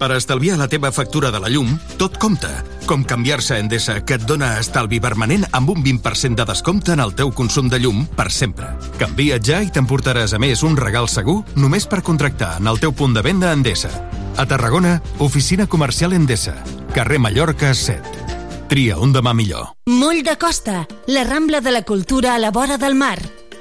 [0.00, 2.48] Per estalviar la teva factura de la llum, tot compta.
[2.88, 7.02] Com canviar-se a Endesa, que et dona estalvi permanent amb un 20% de descompte en
[7.04, 8.70] el teu consum de llum per sempre.
[8.96, 12.96] Canvia ja i t'emportaràs a més un regal segur només per contractar en el teu
[12.96, 13.92] punt de venda Endesa.
[14.40, 16.56] A Tarragona, oficina comercial Endesa.
[16.94, 18.24] Carrer Mallorca 7.
[18.72, 19.74] Tria un demà millor.
[19.84, 23.18] Moll de Costa, la Rambla de la Cultura a la vora del mar.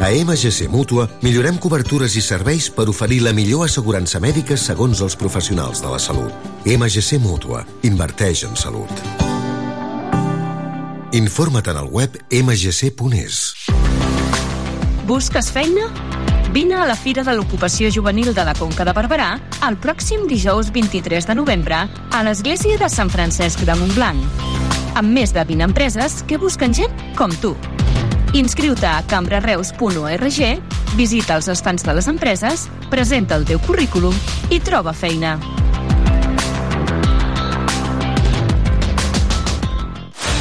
[0.00, 5.12] A MGC Mútua millorem cobertures i serveis per oferir la millor assegurança mèdica segons els
[5.12, 6.32] professionals de la salut.
[6.64, 7.66] MGC Mútua.
[7.84, 8.88] Inverteix en salut.
[11.12, 13.42] Informa't en el web mgc.es.
[15.04, 15.90] Busques feina?
[16.54, 19.34] Vine a la Fira de l'Ocupació Juvenil de la Conca de Barberà
[19.68, 24.48] el pròxim dijous 23 de novembre a l'Església de Sant Francesc de Montblanc.
[24.96, 27.52] Amb més de 20 empreses que busquen gent com tu.
[28.32, 30.38] Inscriu-te a cambrareus.org,
[30.94, 34.14] visita els estants de les empreses, presenta el teu currículum
[34.54, 35.34] i troba feina.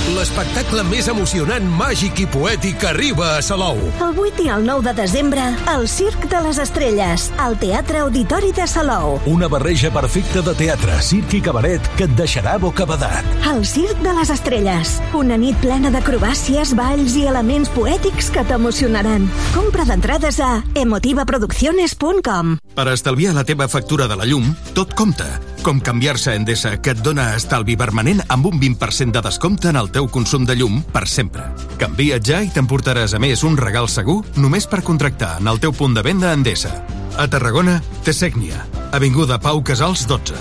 [0.10, 3.78] L'espectacle més emocionant, màgic i poètic arriba a Salou.
[4.02, 8.50] El 8 i el 9 de desembre, el Circ de les Estrelles, al Teatre Auditori
[8.58, 9.20] de Salou.
[9.30, 13.28] Una barreja perfecta de teatre, circ i cabaret que et deixarà bocabadat.
[13.52, 19.30] El Circ de les Estrelles, una nit plena d'acrobàcies, balls i elements poètics que t'emocionaran.
[19.54, 25.26] Compra d'entrades a emotivaproducciones.com Per estalviar la teva factura de la llum, tot compta.
[25.66, 29.82] Com canviar-se a Endesa, que et dona estalvi permanent amb un 20% de descompte en
[29.82, 31.50] el teu consum de llum per sempre.
[31.84, 35.76] Canvia ja i t'emportaràs a més un regal segur només per contractar en el teu
[35.76, 36.72] punt de venda Endesa.
[37.20, 38.64] A Tarragona, Tesègnia,
[38.96, 40.40] Avinguda Pau Casals 12.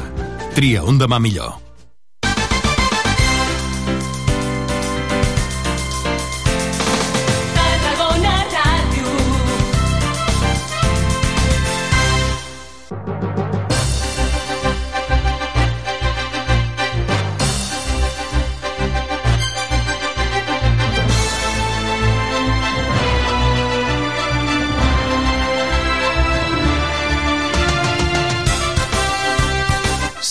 [0.54, 1.67] Tria un demà millor.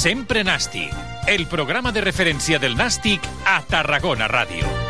[0.07, 0.93] Sempre Nàstic,
[1.27, 4.86] el programa de referència del Nàstic a Tarragona Ràdio.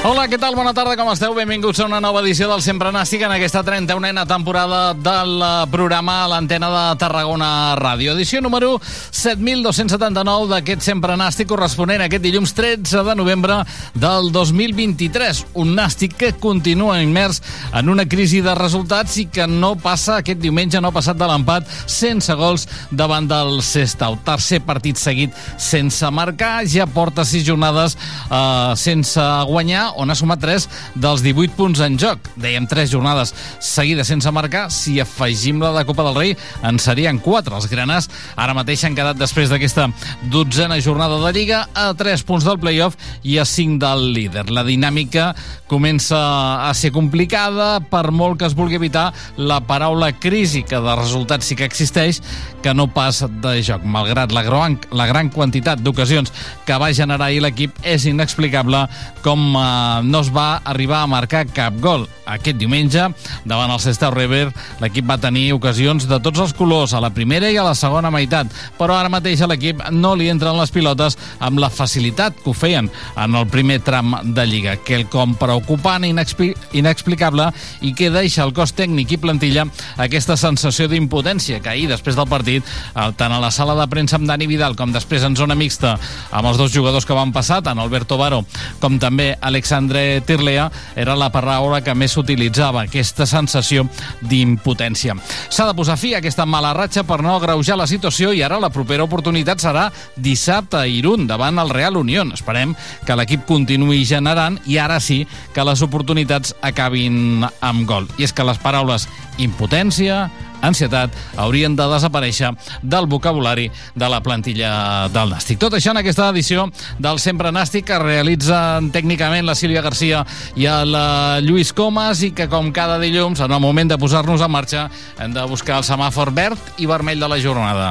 [0.00, 0.54] Hola, què tal?
[0.56, 1.34] Bona tarda, com esteu?
[1.36, 6.28] Benvinguts a una nova edició del Sempre Nàstic en aquesta 31a temporada del programa a
[6.32, 8.14] l'antena de Tarragona Ràdio.
[8.16, 13.58] Edició número 7.279 d'aquest Sempre Nàstic corresponent a aquest dilluns 13 de novembre
[13.92, 15.42] del 2023.
[15.60, 17.42] Un nàstic que continua immers
[17.76, 21.28] en una crisi de resultats i que no passa aquest diumenge, no ha passat de
[21.28, 24.16] l'empat sense gols davant del Sestau.
[24.24, 30.40] Tercer partit seguit sense marcar, ja porta sis jornades eh, sense guanyar, on ha sumat
[30.42, 32.30] 3 dels 18 punts en joc.
[32.40, 34.68] Dèiem 3 jornades seguides sense marcar.
[34.70, 37.56] Si afegim la de Copa del Rei, en serien 4.
[37.56, 39.88] Els granars ara mateix han quedat després d'aquesta
[40.32, 44.48] dotzena jornada de Lliga a 3 punts del playoff i a 5 del líder.
[44.50, 45.30] La dinàmica
[45.70, 46.18] comença
[46.66, 51.46] a ser complicada per molt que es vulgui evitar la paraula crisi, que de resultats
[51.46, 52.20] sí que existeix,
[52.62, 53.84] que no pas de joc.
[53.84, 56.32] Malgrat la gran, la gran quantitat d'ocasions
[56.66, 58.82] que va generar ahir l'equip, és inexplicable
[59.24, 59.64] com eh,
[60.04, 62.06] no es va arribar a marcar cap gol.
[62.30, 63.08] Aquest diumenge,
[63.48, 64.52] davant el Sestau River,
[64.82, 68.12] l'equip va tenir ocasions de tots els colors, a la primera i a la segona
[68.14, 72.50] meitat, però ara mateix a l'equip no li entren les pilotes amb la facilitat que
[72.52, 77.48] ho feien en el primer tram de Lliga, quelcom preocupant i inexpli inexplicable
[77.86, 79.66] i que deixa al cos tècnic i plantilla
[80.00, 84.18] aquesta sensació d'impotència que ahir, després del partit, eh, tant a la sala de premsa
[84.20, 85.96] amb Dani Vidal com després en zona mixta
[86.30, 88.44] amb els dos jugadors que van passar, tant Alberto Baro
[88.80, 89.32] com també
[89.70, 93.84] Alexandre Tirlea, era la paraula que més s'utilitzava, aquesta sensació
[94.26, 95.14] d'impotència.
[95.46, 98.58] S'ha de posar fi a aquesta mala ratxa per no agreujar la situació i ara
[98.58, 99.86] la propera oportunitat serà
[100.18, 102.34] dissabte a Irún, davant el Real Unión.
[102.34, 102.74] Esperem
[103.06, 105.22] que l'equip continuï generant i ara sí
[105.54, 108.10] que les oportunitats acabin amb gol.
[108.18, 109.06] I és que les paraules
[109.38, 110.24] impotència,
[110.62, 112.52] ansietat haurien de desaparèixer
[112.82, 115.60] del vocabulari de la plantilla del Nàstic.
[115.60, 116.68] Tot això en aquesta edició
[116.98, 120.24] del Sempre Nàstic que realitzen tècnicament la Sílvia Garcia
[120.56, 124.44] i el eh, Lluís Comas i que com cada dilluns, en el moment de posar-nos
[124.44, 127.90] en marxa, hem de buscar el semàfor verd i vermell de la jornada.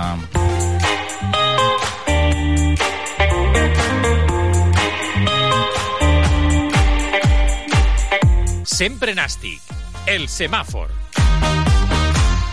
[8.80, 9.60] Sempre Nàstic,
[10.08, 11.09] el semàfor.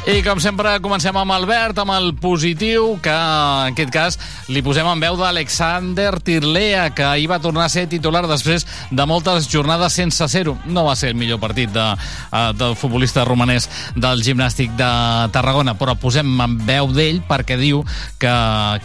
[0.07, 4.17] I com sempre comencem amb Albert, amb el positiu, que en aquest cas
[4.47, 8.63] li posem en veu d'Alexander Tirlea, que ahir va tornar a ser titular després
[8.95, 10.55] de moltes jornades sense ser-ho.
[10.71, 13.67] No va ser el millor partit de, uh, del futbolista romanès
[13.97, 14.91] del gimnàstic de
[15.35, 17.83] Tarragona, però posem en veu d'ell perquè diu
[18.23, 18.37] que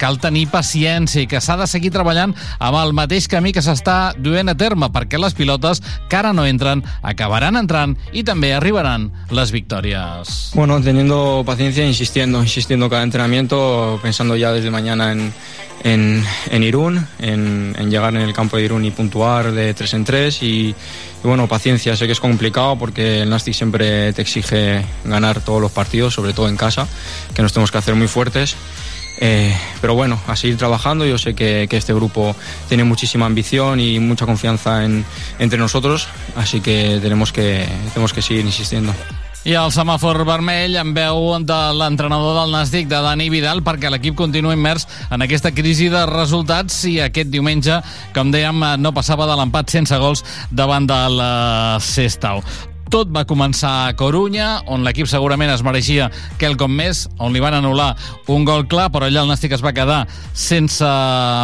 [0.01, 4.15] cal tenir paciència i que s'ha de seguir treballant amb el mateix camí que s'està
[4.17, 9.11] duent a terme, perquè les pilotes que ara no entren acabaran entrant i també arribaran
[9.29, 10.55] les victòries.
[10.57, 15.11] Bueno, teniendo paciencia, insistiendo, insistiendo cada entrenamiento, pensando ya desde mañana
[15.83, 16.23] en,
[16.63, 20.73] Irún, en, llegar en el campo de Irún y puntuar de tres en tres y,
[21.21, 25.71] bueno, paciencia, sé que es complicado porque el Nastic siempre te exige ganar todos los
[25.73, 26.87] partidos, sobre todo en casa,
[27.35, 28.55] que nos tenemos que hacer muy fuertes.
[29.19, 31.05] Eh, pero bueno, a seguir trabajando.
[31.05, 32.33] Yo sé que, este grupo
[32.69, 35.03] tiene muchísima ambición y mucha confianza en,
[35.39, 36.07] entre nosotros,
[36.37, 38.93] así que tenemos que, tenemos que seguir insistiendo.
[39.41, 44.13] I el semàfor vermell en veu de l'entrenador del Nàstic, de Dani Vidal, perquè l'equip
[44.19, 47.79] continua immers en aquesta crisi de resultats i aquest diumenge,
[48.13, 50.21] com dèiem, no passava de l'empat sense gols
[50.53, 51.23] davant del
[51.81, 52.45] Sestau.
[52.91, 56.09] Tot va començar a Corunya, on l'equip segurament es mereixia
[56.41, 57.93] quelcom més, on li van anul·lar
[58.33, 60.01] un gol clar, però allà el Nàstic es va quedar
[60.35, 60.89] sense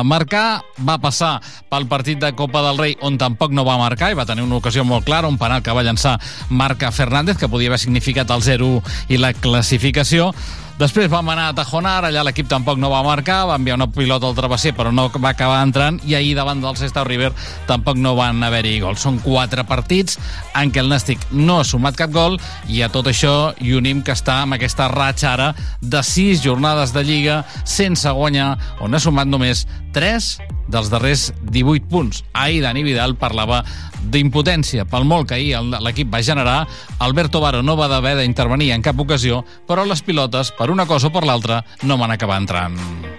[0.04, 0.60] marcar.
[0.84, 1.38] Va passar
[1.72, 4.60] pel partit de Copa del Rei, on tampoc no va marcar, i va tenir una
[4.60, 6.18] ocasió molt clara, un penal que va llançar
[6.50, 8.72] Marca Fernández, que podia haver significat el 0
[9.08, 10.34] i la classificació.
[10.78, 14.28] Després vam anar a Tajonar, allà l'equip tampoc no va marcar, va enviar una pilota
[14.30, 17.32] al travesser, però no va acabar entrant, i ahir davant del Sestau River
[17.66, 19.02] tampoc no van haver-hi gols.
[19.02, 20.20] Són quatre partits
[20.54, 22.38] en què el Nàstic no ha sumat cap gol,
[22.70, 25.50] i a tot això hi unim que està amb aquesta ratxa ara
[25.82, 29.66] de sis jornades de Lliga sense guanyar, on ha sumat només
[29.98, 30.30] 3
[30.68, 32.24] dels darrers 18 punts.
[32.34, 33.64] Ahir Dani Vidal parlava
[34.12, 36.60] d'impotència pel molt que ahir l'equip va generar.
[37.04, 41.08] Alberto Baro no va haver d'intervenir en cap ocasió, però les pilotes, per una cosa
[41.08, 42.78] o per l'altra, no van acabar entrant.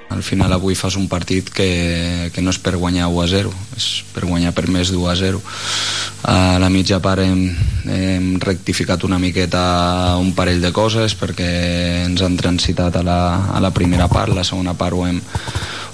[0.08, 3.52] Al final avui fas un partit que, que no és per guanyar 1 a 0,
[3.76, 5.42] és per guanyar per més d'1 a 0.
[6.28, 7.44] A la mitja part hem,
[7.86, 11.50] hem rectificat una miqueta un parell de coses perquè
[12.08, 13.20] ens han transitat a la,
[13.54, 15.22] a la primera part, la segona part ho hem,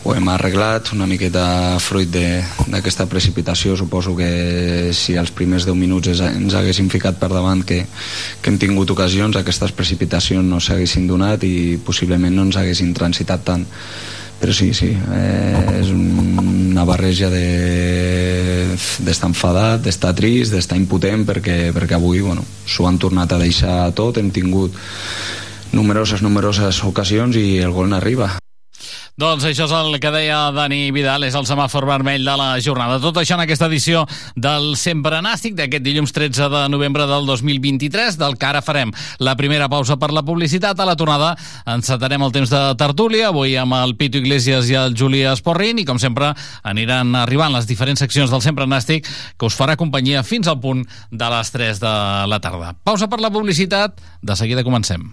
[0.04, 3.72] ho hem arreglat una miqueta fruit d'aquesta precipitació.
[3.76, 7.86] Suposo que si als primers 10 minuts ens haguéssim ficat per davant que,
[8.42, 13.48] que hem tingut ocasions aquestes precipitacions no s'haguessin donat i possiblement no ens haguessin transitat
[13.48, 13.64] tant.
[14.44, 21.72] Però sí, sí, eh, és una barreja d'estar de, enfadat, d'estar trist, d'estar impotent perquè,
[21.72, 24.76] perquè avui bueno, s'ho han tornat a deixar tot, hem tingut
[25.72, 28.44] numeroses, numeroses ocasions i el gol n'arriba.
[29.14, 32.96] Doncs això és el que deia Dani Vidal, és el semàfor vermell de la jornada.
[32.99, 34.00] Tot això en aquesta edició
[34.34, 38.90] del Sempre Nàstic d'aquest dilluns 13 de novembre del 2023, del que ara farem
[39.22, 40.82] la primera pausa per la publicitat.
[40.82, 41.37] A la tornada
[41.76, 45.87] encetarem el temps de tertúlia, avui amb el Pito Iglesias i el Juli Esporrin, i
[45.87, 46.32] com sempre
[46.67, 49.06] aniran arribant les diferents seccions del Sempre Nàstic
[49.38, 50.82] que us farà companyia fins al punt
[51.15, 51.94] de les 3 de
[52.34, 52.74] la tarda.
[52.82, 55.12] Pausa per la publicitat, de seguida comencem.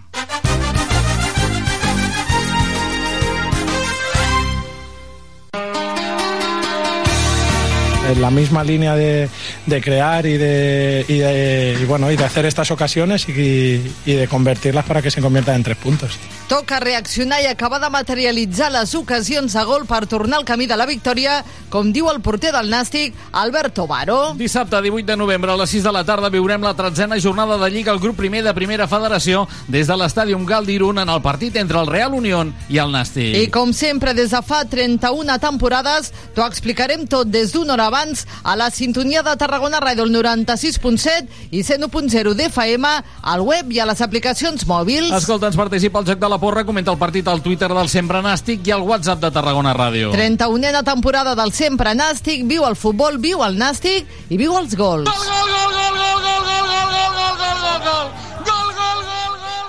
[8.12, 9.28] En la misma línea de,
[9.66, 14.12] de crear y de, y de, y bueno, y de hacer estas ocasiones y, y
[14.14, 16.18] de convertirlas para que se conviertan en tres puntos.
[16.48, 20.76] Toca reaccionar i acabar de materialitzar les ocasions a gol per tornar al camí de
[20.76, 21.38] la victòria,
[21.72, 24.34] com diu el porter del Nàstic, Alberto Baro.
[24.36, 27.70] Dissabte 18 de novembre a les 6 de la tarda viurem la tretzena jornada de
[27.70, 31.56] Lliga al grup primer de Primera Federació des de l'estàdium Gal d'Irun en el partit
[31.56, 33.32] entre el Real Unión i el Nàstic.
[33.46, 38.01] I com sempre, des de fa 31 temporades, t'ho explicarem tot des d'una hora abans
[38.42, 42.88] a la sintonia de Tarragona Ràdio, el 96.7 i 101.0 d'FM,
[43.22, 45.12] al web i a les aplicacions mòbils.
[45.16, 48.66] Escolta'ns, participa al joc de la porra, comenta el partit al Twitter del Sempre Nàstic
[48.66, 50.12] i al WhatsApp de Tarragona Ràdio.
[50.16, 55.06] 31a temporada del Sempre Nàstic, viu el futbol, viu el Nàstic i viu els gols.
[55.06, 58.06] Gol, gol, gol, gol, gol, gol, gol, gol, gol, gol, gol, gol, gol,
[58.50, 59.62] gol, gol, gol,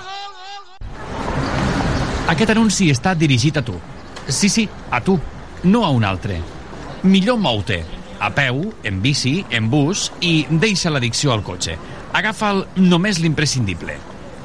[2.34, 3.78] Aquest anunci està dirigit a tu.
[4.28, 5.18] Sí, sí, a tu,
[5.64, 6.40] no a un altre.
[7.04, 7.82] Millor mou-te,
[8.24, 11.76] a peu, en bici, en bus i deixa l'addicció al cotxe.
[12.16, 13.98] Agafa'l només l'imprescindible.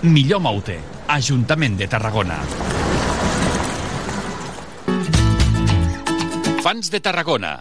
[0.04, 2.38] Millor mou-te, Ajuntament de Tarragona.
[6.62, 7.56] Fans de Tarragona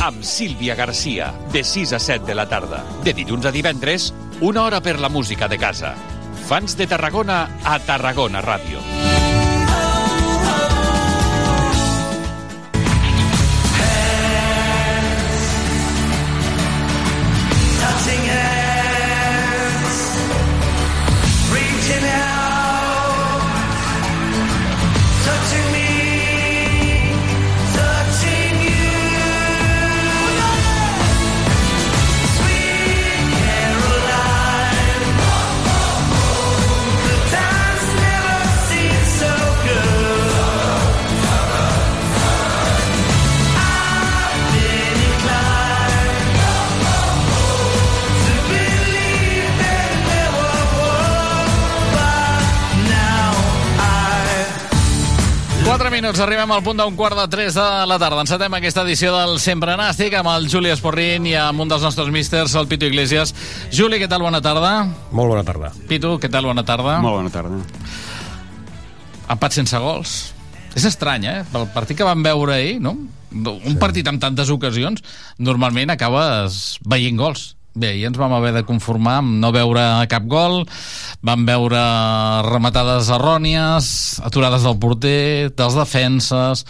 [0.00, 2.82] amb Sílvia Garcia, de 6 a 7 de la tarda.
[3.04, 5.94] De dilluns a divendres, una hora per la música de casa.
[6.48, 9.09] Fans de Tarragona a Tarragona Ràdio.
[55.70, 58.24] 4 minuts, arribem al punt d'un quart de 3 de la tarda.
[58.24, 62.08] Encetem aquesta edició del Sempre Nàstic amb el Juli Esporrin i amb un dels nostres
[62.10, 63.30] místers, el Pitu Iglesias.
[63.70, 64.24] Juli, què tal?
[64.26, 64.72] Bona tarda.
[65.14, 65.70] Molt bona tarda.
[65.86, 66.48] Pitu, què tal?
[66.50, 66.96] Bona tarda.
[67.04, 67.60] Molt bona tarda.
[69.30, 70.16] Empat sense gols.
[70.74, 71.38] És estrany, eh?
[71.54, 72.96] El partit que vam veure ahir, no?
[73.30, 75.06] Un partit amb tantes ocasions,
[75.38, 77.52] normalment acabes veient gols.
[77.70, 80.64] Bé, ahir ens vam haver de conformar amb no veure cap gol,
[81.22, 81.82] vam veure
[82.48, 83.90] rematades errònies,
[84.26, 86.64] aturades del porter, dels defenses,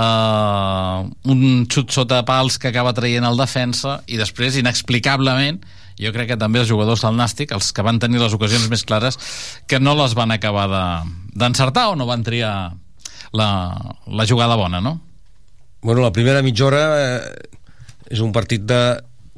[0.00, 5.60] uh, un xut sota pals que acaba traient el defensa, i després, inexplicablement,
[6.00, 8.86] jo crec que també els jugadors del Nàstic, els que van tenir les ocasions més
[8.88, 9.20] clares,
[9.68, 10.70] que no les van acabar
[11.36, 12.54] d'encertar de, o no van triar
[13.36, 13.50] la,
[14.08, 14.96] la jugada bona, no?
[15.82, 17.20] Bueno, la primera mitja hora eh,
[18.08, 18.80] és un partit de,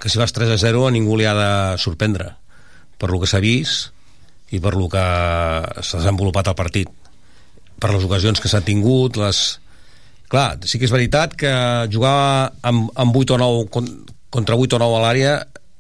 [0.02, 2.32] que si vas 3 a 0 a ningú li ha de sorprendre
[2.98, 3.92] per lo que s'ha vist
[4.50, 6.90] i per lo que s'ha desenvolupat el partit
[7.78, 9.60] per les ocasions que s'ha tingut les...
[10.26, 11.52] clar, sí que és veritat que
[11.92, 13.86] jugar amb, amb 8 o 9
[14.34, 15.34] contra 8 o 9 a l'àrea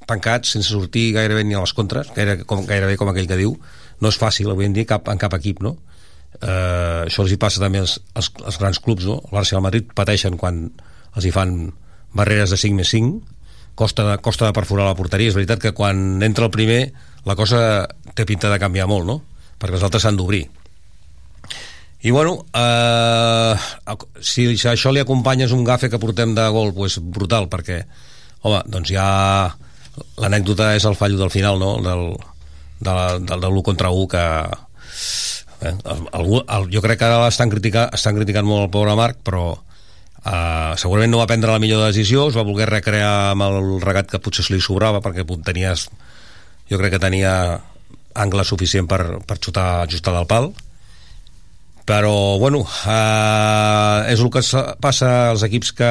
[0.06, 3.56] tancats sense sortir gairebé ni a les contres gairebé com, gairebé com aquell que diu
[4.02, 5.76] no és fàcil avui en dia cap, en cap equip no?
[6.38, 9.20] eh, això els hi passa també als, als, als grans clubs no?
[9.34, 10.68] l'Arsenal Madrid pateixen quan
[11.16, 11.72] els hi fan
[12.14, 13.31] barreres de 5 més 5
[13.82, 15.32] costa de, costa de perforar la porteria.
[15.32, 16.80] És veritat que quan entra el primer
[17.26, 19.20] la cosa té pinta de canviar molt, no?
[19.58, 20.46] Perquè els altres s'han d'obrir.
[22.02, 23.54] I bueno, eh,
[24.18, 27.84] si això li acompanyes un gafe que portem de gol, pues, brutal, perquè,
[28.42, 29.06] home, doncs ja
[30.18, 32.08] l'anècdota és el fallo del final, no?, del,
[32.82, 34.24] de la, del, de l'1 contra 1 que...
[35.62, 39.22] Eh, el, el, jo crec que ara estan criticant, estan criticant molt el pobre Marc,
[39.22, 39.52] però
[40.22, 44.06] Uh, segurament no va prendre la millor decisió es va voler recrear amb el regat
[44.06, 45.88] que potser se li sobrava perquè tenies
[46.70, 47.32] jo crec que tenia
[48.14, 50.52] angle suficient per, per xutar ajustar del pal
[51.90, 54.44] però bueno uh, és el que
[54.78, 55.90] passa als equips que,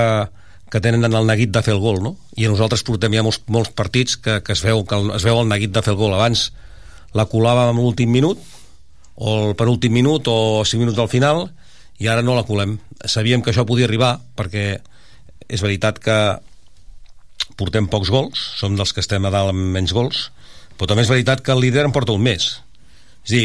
[0.71, 2.15] que tenen el neguit de fer el gol no?
[2.39, 5.51] i nosaltres portem ja molts, molts partits que, que, es veu, que es veu el
[5.51, 6.53] neguit de fer el gol abans
[7.11, 8.39] la colàvem en l'últim minut
[9.19, 11.50] o el penúltim minut o 5 minuts al final
[12.01, 12.79] i ara no la colem.
[13.05, 14.65] Sabíem que això podia arribar perquè
[15.51, 16.17] és veritat que
[17.60, 20.29] portem pocs gols, som dels que estem a dalt amb menys gols,
[20.77, 22.55] però també és veritat que el líder en porta un més.
[23.27, 23.43] És dir,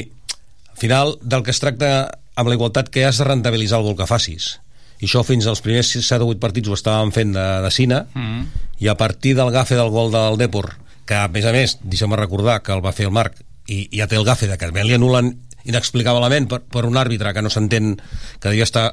[0.72, 1.90] al final del que es tracta
[2.36, 4.54] amb la igualtat que has de rentabilitzar el gol que facis.
[5.00, 8.06] I això fins als primers 7 o 8 partits ho estàvem fent de, de cine,
[8.14, 10.74] mm i a partir del gafe del gol del Depor,
[11.08, 13.38] que a més a més, deixeu-me recordar que el va fer el Marc,
[13.72, 15.30] i, i ja té el gafe de que li anulen
[15.66, 18.86] inexplicablement per, per un àrbitre que no s'entén que devia estar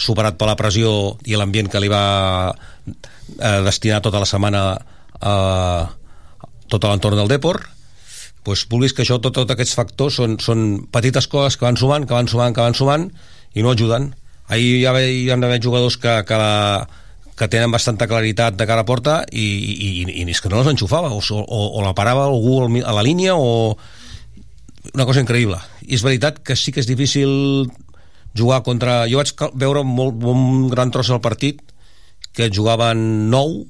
[0.00, 2.04] superat per la pressió i l'ambient que li va
[2.50, 4.66] eh, destinar tota la setmana
[5.20, 5.34] a
[6.68, 7.62] tot l'entorn del Depor
[8.46, 12.06] doncs vulguis que això, tots tot aquests factors són, són petites coses que van sumant,
[12.06, 13.08] que van sumant, que van sumant
[13.56, 14.12] i no ajuden.
[14.46, 16.86] Ahir ja hi ha d'haver jugadors que, que, la,
[17.36, 20.60] que tenen bastanta claritat de cara a porta i, i, i, i és que no
[20.60, 23.74] les enxufava o, o, o la parava algú a la línia o
[24.94, 25.58] una cosa increïble.
[25.86, 27.30] I és veritat que sí que és difícil
[28.36, 29.04] jugar contra...
[29.10, 31.62] Jo vaig veure molt, un gran tros del partit
[32.36, 33.64] que jugaven nou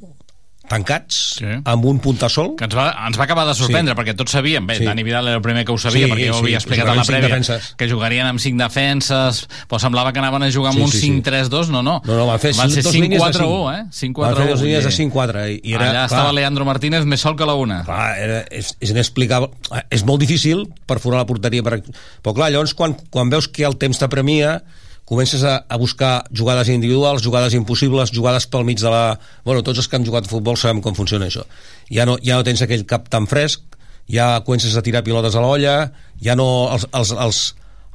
[0.71, 1.53] tancats, sí.
[1.65, 3.99] amb un puntassol que ens va, ens va acabar de sorprendre sí.
[4.01, 4.89] perquè tots sabíem, bé, sí.
[4.89, 6.97] Dani Vidal era el primer que ho sabia sí, perquè ho havia sí, explicat a
[6.99, 10.87] la prèvia que jugarien amb 5 defenses però semblava que anaven a jugar amb sí,
[10.87, 13.83] un sí, 5-3-2 no, no, no, no van, fer van ser 5-4-1 eh?
[14.01, 17.07] 5 van fer dos línies de 5-4 i, i era, allà clar, estava Leandro Martínez
[17.09, 17.83] més sol que la una.
[17.87, 19.51] Clar, era, és, és inexplicable.
[19.95, 21.81] És molt difícil perforar la porteria per...
[22.25, 24.59] però clar, llavors quan, quan veus que el temps t'apremia
[25.07, 29.19] comences a, a buscar jugades individuals, jugades impossibles, jugades pel mig de la...
[29.47, 31.47] Bueno, tots els que han jugat a futbol sabem com funciona això.
[31.89, 33.63] Ja no, ja no tens aquell cap tan fresc,
[34.11, 35.77] ja comences a tirar pilotes a l'olla,
[36.21, 36.49] ja no...
[36.75, 37.41] Els, els, els,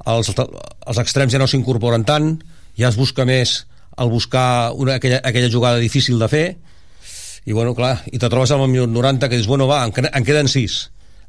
[0.07, 2.31] els, els extrems ja no s'incorporen tant,
[2.79, 3.65] ja es busca més
[3.99, 6.45] el buscar una, aquella, aquella jugada difícil de fer,
[7.43, 10.23] i bueno, clar, i te trobes el minut 90 que dius, bueno, va, en, en
[10.23, 10.79] queden 6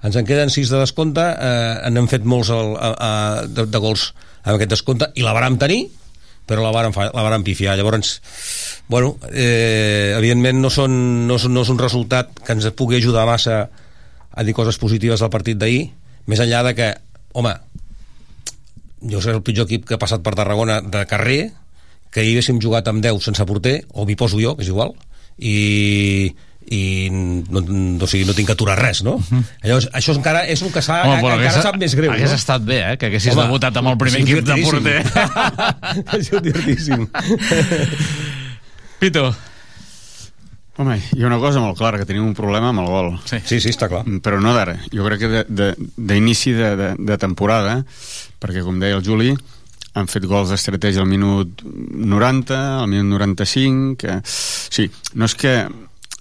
[0.03, 3.11] ens en queden 6 de descompte eh, n'hem fet molts el, a, a,
[3.47, 4.09] de, de gols
[4.43, 5.85] amb aquest descompte i la vàrem tenir
[6.47, 7.77] però la vàrem, la vàrem pifiar.
[7.79, 8.17] Llavors,
[8.91, 10.95] bueno, eh, evidentment no, són,
[11.29, 13.63] no, són, no és un resultat que ens pugui ajudar massa
[14.33, 15.87] a dir coses positives del partit d'ahir
[16.27, 16.89] més enllà de que,
[17.39, 17.55] home
[19.11, 21.41] jo sé el pitjor equip que ha passat per Tarragona de carrer
[22.13, 24.95] que hi haguéssim jugat amb 10 sense porter o m'hi poso jo, que és igual
[25.39, 26.33] i
[26.71, 29.17] i no, no, o sigui, no tinc que aturar res, no?
[29.19, 29.43] Uh -huh.
[29.65, 32.37] Llavors, això encara és un que s'ha encara hagués, sap més greu, hagués no?
[32.37, 32.97] estat bé, eh?
[32.99, 35.05] Que haguessis Home, debutat amb el primer equip de porter.
[36.19, 37.09] és divertíssim.
[39.01, 39.35] Pito.
[40.77, 43.19] Home, hi ha una cosa molt clara, que tenim un problema amb el gol.
[43.25, 44.05] Sí, sí, sí està clar.
[44.25, 44.79] Però no d'ara.
[44.93, 47.85] Jo crec que d'inici de, de, de, de temporada,
[48.41, 49.37] perquè com deia el Juli,
[49.95, 53.97] han fet gols d'estratègia al minut 90, al minut 95...
[54.01, 54.21] Que...
[54.25, 55.53] Sí, no és que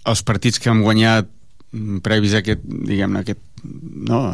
[0.10, 1.30] els partits que hem guanyat
[2.04, 3.42] previs a aquest, diguem-ne, aquest...
[4.10, 4.26] No,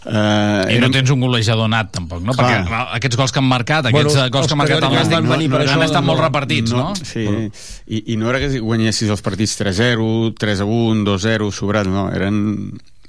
[0.00, 2.32] Uh, I no tens un golejador nat, tampoc, no?
[2.32, 2.62] Clar.
[2.64, 5.36] Perquè aquests gols que han marcat, aquests bueno, gols que han marcat el Nàstic, no,
[5.36, 6.86] no, han estat no, molt repartits, no?
[6.88, 7.04] no?
[7.04, 7.50] Sí, bueno.
[7.84, 10.06] I, i no era que guanyessis els partits 3-0,
[10.40, 12.40] 3-1, 2-0, sobrat, no, eren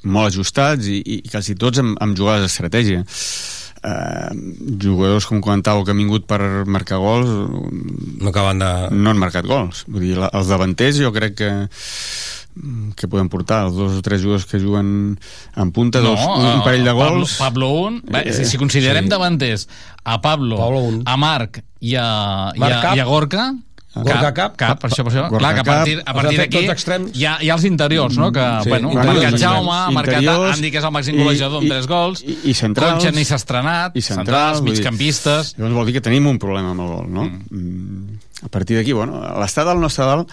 [0.03, 3.05] molt ajustats i, i quasi tots amb, amb jugades d'estratègia.
[3.81, 4.29] Uh,
[4.77, 6.37] jugadors com comentàveu que han vingut per
[6.69, 8.69] marcar gols no acaben de...
[8.93, 9.87] no han marcat gols.
[9.89, 11.49] Vull dir, els davanters jo crec que
[12.95, 13.65] que poden portar.
[13.67, 15.17] Els dos o tres jugadors que juguen
[15.55, 18.59] en punta, no, dos, un, un parell de gols Pablo, Pablo un, eh, si, si
[18.59, 19.11] considerem sí.
[19.13, 19.67] davanters
[20.03, 21.01] a Pablo, Pablo un.
[21.05, 23.51] a Marc i a, i a, i a Gorka
[23.91, 25.25] Gorka Cap, cap, per això, per això.
[25.33, 28.29] Clar, que a partir, a partir d'aquí hi, ha, hi ha els interiors, no?
[28.31, 31.73] Que, sí, bueno, ha marcat Jaume, ha marcat Andy, que és el màxim golejador amb
[31.73, 35.51] tres gols, i, i centrals, Concha ni s'ha estrenat, i centrals, centrals migcampistes...
[35.57, 37.27] Llavors vol dir que tenim un problema amb el gol, no?
[37.27, 37.59] Mm.
[37.59, 38.19] mm.
[38.41, 40.31] A partir d'aquí, bueno, l'estat dalt no està dalt,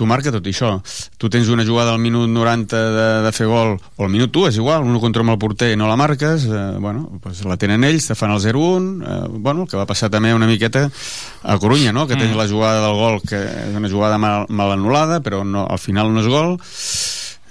[0.00, 0.78] tu marca tot això.
[1.20, 4.48] Tu tens una jugada al minut 90 de, de fer gol, o al minut 1,
[4.48, 7.84] és igual, un contra amb el porter no la marques, eh, bueno, pues la tenen
[7.84, 11.58] ells, te fan el 0-1, eh, bueno, el que va passar també una miqueta a
[11.60, 12.24] Corunya, no?, que mm.
[12.24, 15.82] tens la jugada del gol, que és una jugada mal, mal anul·lada, però no, al
[15.82, 16.56] final no és gol,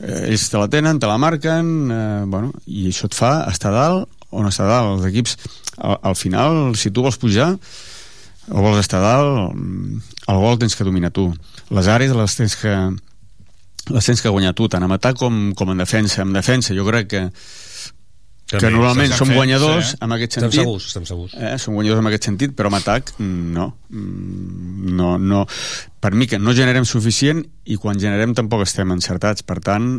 [0.02, 3.76] eh, ells te la tenen, te la marquen, eh, bueno, i això et fa estar
[3.76, 4.96] dalt o no estar dalt.
[4.98, 5.38] Els equips,
[5.78, 7.54] al, al final, si tu vols pujar,
[8.50, 9.56] o vols estar dalt,
[10.30, 11.30] el gol tens que dominar tu
[11.74, 12.74] les àrees les tens que
[13.90, 16.22] les tens que guanyar tu, tant en atac com, com en defensa.
[16.22, 17.22] En defensa jo crec que
[18.50, 20.06] que, que normalment som guanyadors sí, eh?
[20.06, 20.56] en aquest sentit.
[20.56, 21.36] Estem segurs, estem segurs.
[21.38, 23.68] Eh, som guanyadors en aquest sentit, però en atac no.
[23.94, 25.44] Mm, no, no.
[26.02, 29.46] Per mi que no generem suficient i quan generem tampoc estem encertats.
[29.46, 29.92] Per tant,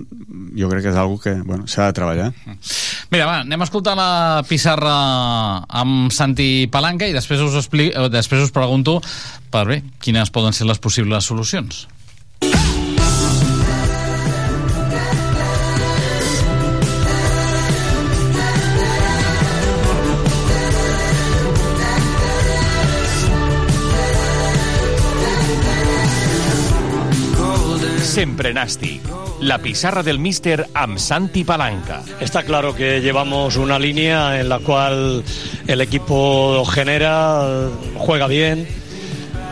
[0.59, 2.29] jo crec que és algo que bueno, s'ha de treballar.
[3.15, 4.11] Mira, va, anem a escoltar la
[4.49, 4.97] pissarra
[5.85, 8.99] amb Santi Palanca i després us, explico, eh, després us pregunto
[9.55, 11.87] per bé, quines poden ser les possibles solucions.
[28.11, 29.01] Sempre Nasty.
[29.41, 32.03] La pizarra del Mister amb Santi Palanca.
[32.19, 35.23] Está claro que llevamos una línea en la cual
[35.69, 38.67] el equipo genera, juega bien,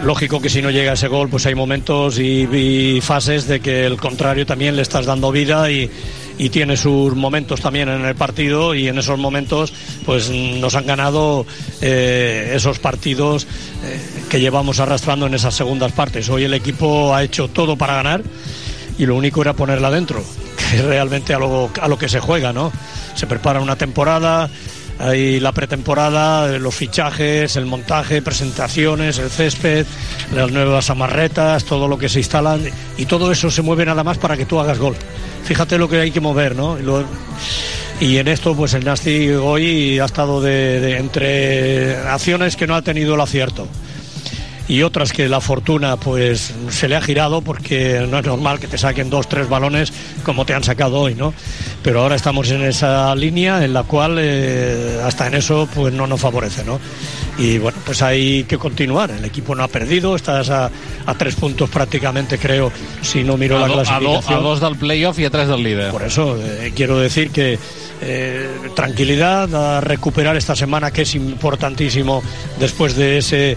[0.03, 3.97] lógico que si no llega ese gol, pues hay momentos y, fases de que el
[3.97, 5.89] contrario también le estás dando vida y,
[6.37, 9.73] y, tiene sus momentos también en el partido y en esos momentos
[10.05, 11.47] pues nos han ganado
[11.81, 13.47] eh, esos partidos
[13.85, 16.29] eh, que llevamos arrastrando en esas segundas partes.
[16.29, 18.23] Hoy el equipo ha hecho todo para ganar
[18.99, 20.23] y lo único era ponerla dentro,
[20.71, 22.73] que es realmente a lo, a lo que se juega, ¿no?
[23.15, 24.51] Se prepara una temporada,
[24.99, 29.87] hay la pretemporada, los fichajes, el montaje, presentaciones, el césped,
[30.35, 32.61] las nuevas amarretas, todo lo que se instalan
[32.97, 34.97] y todo eso se mueve nada más para que tú hagas gol.
[35.45, 36.77] Fíjate lo que hay que mover, ¿no?
[38.01, 42.83] Y, en esto, pues el Nasti hoy ha estado de, entre acciones que no ha
[42.83, 43.67] tenido el acierto
[44.69, 48.69] y otras que la fortuna pues se le ha girado porque no es normal que
[48.69, 49.93] te saquen dos, tres balones
[50.25, 51.33] como te han sacado hoy, ¿no?
[51.83, 56.07] Pero ahora estamos en esa línea en la cual eh, hasta en eso pues no
[56.07, 56.79] nos favorece, ¿no?
[57.39, 59.11] Y bueno, pues hay que continuar.
[59.13, 60.71] El equipo no ha perdido, estás a,
[61.07, 64.39] a tres puntos prácticamente, creo, si no miro a la do, clasificación.
[64.39, 65.93] A, do, a, dos del playoff y a tres del líder.
[65.93, 67.59] Por eso eh, quiero decir que
[68.01, 72.23] eh, tranquilidad, a recuperar esta semana que es importantísimo
[72.59, 73.57] después de ese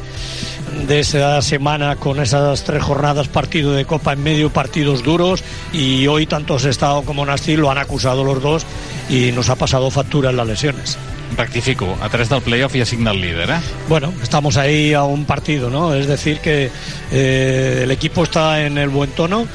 [0.88, 6.08] de esa semana con esas tres jornadas, partido de Copa en medio, partidos duros y
[6.08, 8.66] hoy tanto Estado como Nasti lo han acusado los dos
[9.10, 10.98] y nos ha pasado factura en las lesiones.
[11.38, 13.60] Rectifico, a tres del playoff y a cinc del líder, ¿eh?
[13.88, 15.94] Bueno, estamos ahí a un partido, ¿no?
[15.94, 16.70] Es decir que
[17.12, 19.48] eh, el equipo está en el buen tono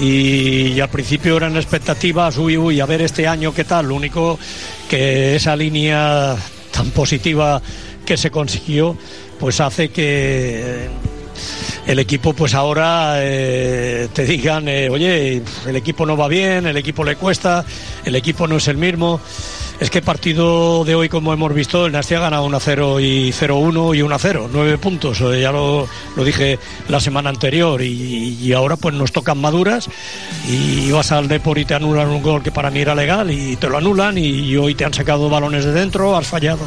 [0.00, 3.88] y, al principio eran expectativas, uy, uy, a ver este año qué tal.
[3.88, 4.38] Lo único
[4.88, 6.36] que esa línea
[6.70, 7.62] tan positiva
[8.04, 8.96] que se consiguió
[9.42, 10.86] pues hace que
[11.88, 16.76] el equipo pues ahora eh, te digan, eh, oye, el equipo no va bien, el
[16.76, 17.64] equipo le cuesta,
[18.04, 19.20] el equipo no es el mismo.
[19.80, 23.96] Es que partido de hoy, como hemos visto, el Nastia ha ganado 1-0 y 0-1
[23.96, 25.20] y 1-0, nueve puntos.
[25.22, 29.88] Eh, ya lo, lo, dije la semana anterior y, y, ahora pues nos tocan maduras
[30.48, 33.56] y vas al Depor y te anulan un gol que para mí era legal y
[33.56, 36.60] te lo anulan y hoy te han sacado balones de dentro, has fallado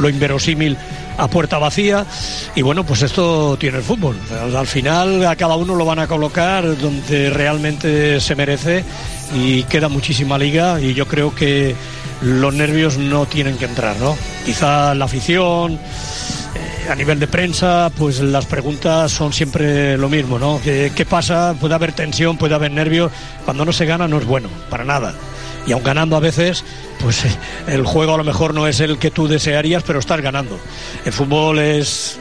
[0.00, 0.76] lo inverosímil
[1.20, 2.06] a puerta vacía
[2.54, 4.16] y bueno pues esto tiene el fútbol
[4.56, 8.84] al final a cada uno lo van a colocar donde realmente se merece
[9.34, 11.74] y queda muchísima liga y yo creo que
[12.22, 15.78] los nervios no tienen que entrar no quizá la afición
[16.90, 20.60] a nivel de prensa, pues las preguntas son siempre lo mismo, ¿no?
[20.62, 21.54] ¿Qué, qué pasa?
[21.60, 23.12] Puede haber tensión, puede haber nervios.
[23.44, 25.14] Cuando no se gana no es bueno, para nada.
[25.66, 26.64] Y aun ganando a veces,
[27.00, 27.36] pues eh,
[27.68, 30.58] el juego a lo mejor no es el que tú desearías, pero estás ganando.
[31.04, 32.18] El fútbol es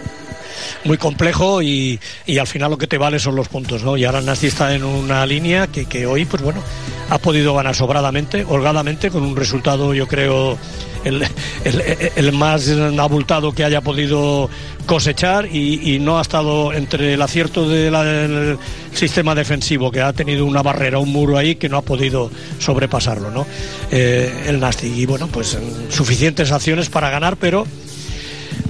[0.83, 3.97] muy complejo y, y al final lo que te vale son los puntos, ¿no?
[3.97, 6.61] Y ahora Nasti está en una línea que, que hoy, pues bueno,
[7.09, 10.57] ha podido ganar sobradamente, holgadamente, con un resultado, yo creo,
[11.03, 14.49] el, más abultado que haya podido
[14.85, 18.57] cosechar y, no ha estado entre el acierto del
[18.93, 23.31] sistema defensivo, que ha tenido una barrera, un muro ahí que no ha podido sobrepasarlo,
[23.31, 23.45] ¿no?
[23.91, 24.87] Eh, el Nasti.
[24.87, 27.65] Y bueno, pues en suficientes acciones para ganar, pero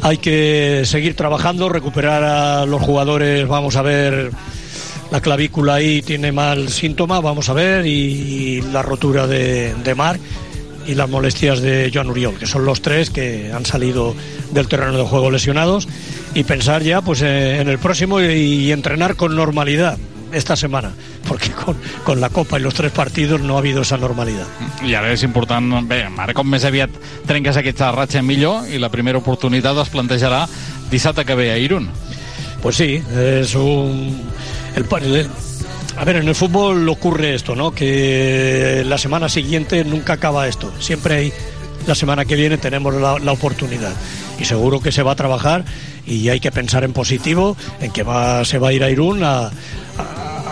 [0.02, 4.32] hay que seguir trabajando, recuperar a los jugadores, vamos a ver
[5.12, 9.96] la clavícula ahí tiene mal síntoma, vamos a ver, y, y la rotura de, de
[9.96, 10.22] Marc
[10.90, 14.16] y las molestias de Joan Uriol, que son los tres que han salido
[14.52, 15.88] del terreno de juego lesionados,
[16.34, 19.98] y pensar ya pues eh, en el próximo y, entrenar con normalidad
[20.34, 20.92] esta semana,
[21.28, 24.48] porque con, con la Copa y los tres partidos no ha habido esa normalidad.
[24.86, 26.90] I ara és important, bé, ara com més aviat
[27.30, 30.48] trenques aquesta ratxa millor i la primera oportunitat es plantejarà
[30.90, 31.90] dissabte que ve a Irún.
[32.62, 34.22] Pues sí, es un...
[34.76, 35.30] El, el-
[35.98, 37.72] a ver, en el fútbol ocurre esto, ¿no?
[37.72, 40.72] Que la semana siguiente nunca acaba esto.
[40.80, 41.34] Siempre hay,
[41.88, 43.94] la semana que viene tenemos la, oportunidad.
[44.40, 45.66] Y seguro que se va a trabajar
[46.06, 48.04] y hay que pensar en positivo, en que
[48.46, 49.52] se va a ir a Irún a-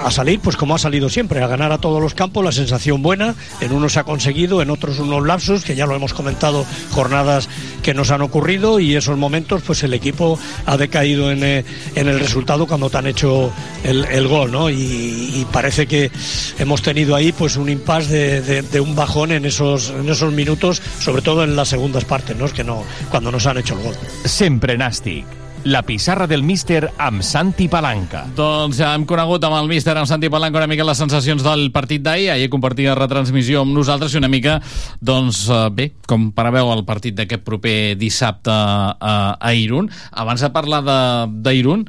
[0.03, 3.01] a salir, pues como ha salido siempre, a ganar a todos los campos, la sensación
[3.01, 7.49] buena, en unos ha conseguido, en otros unos lapsus, que ya lo hemos comentado, jornadas
[7.83, 12.07] que nos han ocurrido y esos momentos, pues el equipo ha decaído en, eh, en
[12.07, 13.51] el resultado cuando te han hecho
[13.83, 14.69] el, el gol, ¿no?
[14.69, 16.11] Y, parece que
[16.59, 20.81] hemos tenido ahí pues un impasse de, de- un bajón en esos, en esos minutos,
[20.99, 22.45] sobre todo en las segundas partes, ¿no?
[22.45, 23.95] Es que no, cuando nos han hecho el gol.
[24.25, 25.46] Sempre nàstic.
[25.67, 28.21] La pissarra del míster amb Santi Palanca.
[28.37, 31.65] Doncs ja hem conegut amb el míster, amb Santi Palanca, una mica les sensacions del
[31.75, 32.29] partit d'ahir.
[32.31, 34.61] Ahir compartia retransmissió amb nosaltres i una mica,
[35.03, 39.91] doncs, eh, bé, com preveu el partit d'aquest proper dissabte a, a Irún.
[40.15, 40.79] Abans de parlar
[41.27, 41.83] d'Irún,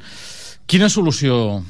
[0.67, 1.61] quina solució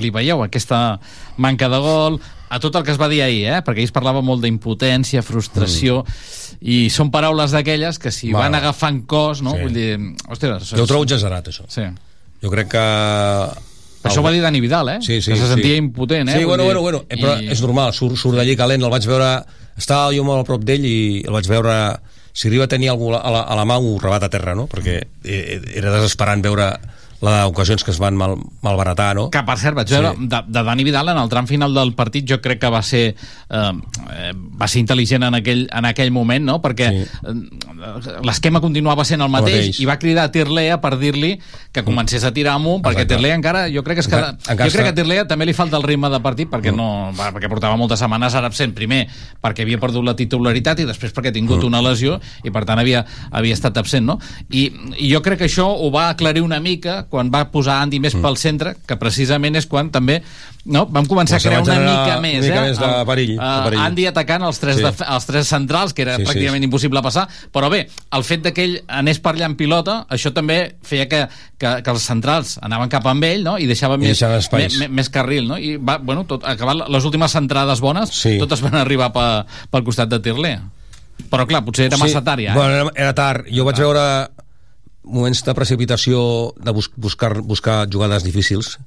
[0.00, 0.98] li veieu aquesta
[1.36, 2.20] manca de gol,
[2.54, 3.60] a tot el que es va dir ahir, eh?
[3.66, 6.58] perquè ahir es parlava molt d'impotència, frustració, mm.
[6.70, 8.44] i són paraules d'aquelles que si Va.
[8.44, 9.56] van agafant cos, no?
[9.56, 9.62] Sí.
[9.64, 9.90] Vull dir,
[10.30, 10.70] ostres...
[10.74, 11.66] Jo ho trobo exagerat, això.
[11.72, 11.86] Sí.
[12.44, 12.84] Jo crec que...
[14.04, 14.98] Això ho va dir Dani Vidal, eh?
[15.00, 15.80] Sí, sí, que se sentia sí.
[15.80, 16.38] impotent, eh?
[16.38, 19.06] Sí, bueno, bueno, bueno, eh, però i- és normal, surt, surt d'allí calent, el vaig
[19.08, 19.30] veure...
[19.74, 21.78] Estava jo molt a prop d'ell i el vaig veure...
[22.34, 24.66] Si arriba a tenir algú a la, a la mà, ho rebat a terra, no?
[24.70, 26.68] Perquè eh, era desesperant veure
[27.22, 29.28] les ocasions que es van mal, malbaratar, no?
[29.32, 30.26] Que, per cert, vaig veure sí.
[30.28, 33.14] de, de Dani Vidal en el tram final del partit jo crec que va ser
[33.14, 33.72] eh,
[34.14, 36.60] eh, va ser intel·ligent en aquell, en aquell moment no?
[36.62, 37.06] perquè sí.
[37.24, 39.80] eh, l'esquema continuava sent el mateix, mateix.
[39.80, 41.34] i va cridar a Tirlea per dir-li
[41.72, 43.14] que comencés a tirar amunt perquè Exacte.
[43.16, 45.56] Tirlea encara jo crec que, es queda, encara jo crec que a Tirlea també li
[45.56, 49.04] falta el ritme de partit perquè, no, va, perquè portava moltes setmanes ara absent primer
[49.42, 51.66] perquè havia perdut la titularitat i després perquè ha tingut Mm.
[51.68, 54.18] una lesió i per tant havia, havia estat absent no?
[54.50, 54.66] I,
[54.98, 58.14] i jo crec que això ho va aclarir una mica quan va posar Andy més
[58.14, 60.20] pel centre que precisament és quan també
[60.64, 60.86] no?
[60.86, 62.68] vam començar a crear una mica una més, mica eh?
[62.70, 63.80] més de perill, de eh, perill.
[63.84, 64.84] Andy atacant els tres, Sí.
[64.98, 65.04] sí.
[65.16, 66.30] els tres centrals que era Sí, sí, sí.
[66.32, 67.82] pràcticament impossible passar però bé,
[68.16, 71.24] el fet de que ell anés per allà en pilota això també feia que,
[71.58, 73.58] que, que els centrals anaven cap amb ell no?
[73.58, 75.58] i deixaven I més, deixaven més, més carril no?
[75.58, 78.38] i va, bueno, tot, acabar les últimes centrades bones Sí.
[78.38, 79.26] totes van arribar pe,
[79.70, 80.62] pel costat de Tirlea
[81.30, 82.54] però clar, potser era massa tard ja eh?
[82.56, 83.46] Bueno, era, era tard.
[83.54, 84.02] Jo vaig veure
[85.04, 86.18] moments de precipitació
[86.56, 88.78] de bus buscar, buscar jugades difícils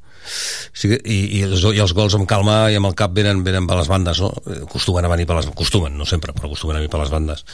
[0.73, 3.67] sí, i, i, els, i els gols amb calma i amb el cap venen, venen
[3.69, 4.31] per les bandes no?
[4.65, 7.45] Acostumen a venir per les acostumen, no sempre, però acostumen a venir per les bandes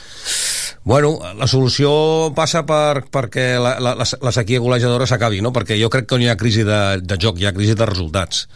[0.88, 5.54] bueno, la solució passa per, perquè la, la, la sequia golejadora s'acabi no?
[5.56, 7.90] perquè jo crec que no hi ha crisi de, de joc hi ha crisi de
[7.90, 8.48] resultats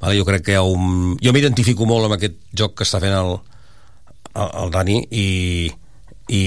[0.00, 0.18] vale?
[0.18, 1.14] jo crec que hi ha un...
[1.22, 3.36] jo m'identifico molt amb aquest joc que està fent el,
[4.34, 5.28] el, el Dani i,
[6.28, 6.42] i,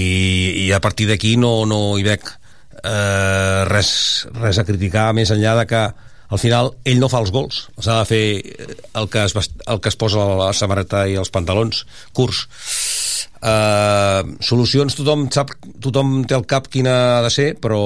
[0.66, 2.37] i a partir d'aquí no, no hi veig
[2.84, 5.82] eh, res, res a criticar més enllà de que
[6.28, 8.24] al final ell no fa els gols s'ha de fer
[9.00, 9.32] el que, es,
[9.66, 12.42] el que es posa a la samarreta i els pantalons curts
[13.42, 17.80] eh, solucions tothom sap tothom té al cap quina ha de ser però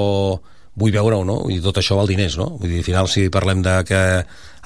[0.75, 1.35] vull veure-ho, no?
[1.53, 2.47] I tot això val diners, no?
[2.57, 3.99] Vull dir, al final, si parlem de que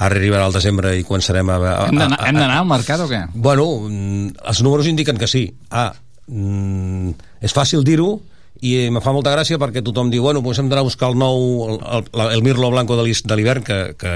[0.07, 1.57] arribarà el desembre i començarem a...
[1.59, 3.25] a, d'anar a- hem d'anar al mercat o què?
[3.35, 5.49] Bueno, mm, els números indiquen que sí.
[5.75, 5.89] Ah,
[6.31, 7.11] mm,
[7.43, 8.13] és fàcil dir-ho
[8.65, 11.19] i me fa molta gràcia perquè tothom diu bueno, doncs hem d'anar a buscar el
[11.21, 11.79] nou el,
[12.15, 13.05] el, el Mirlo Blanco de
[13.37, 14.15] l'hivern que, que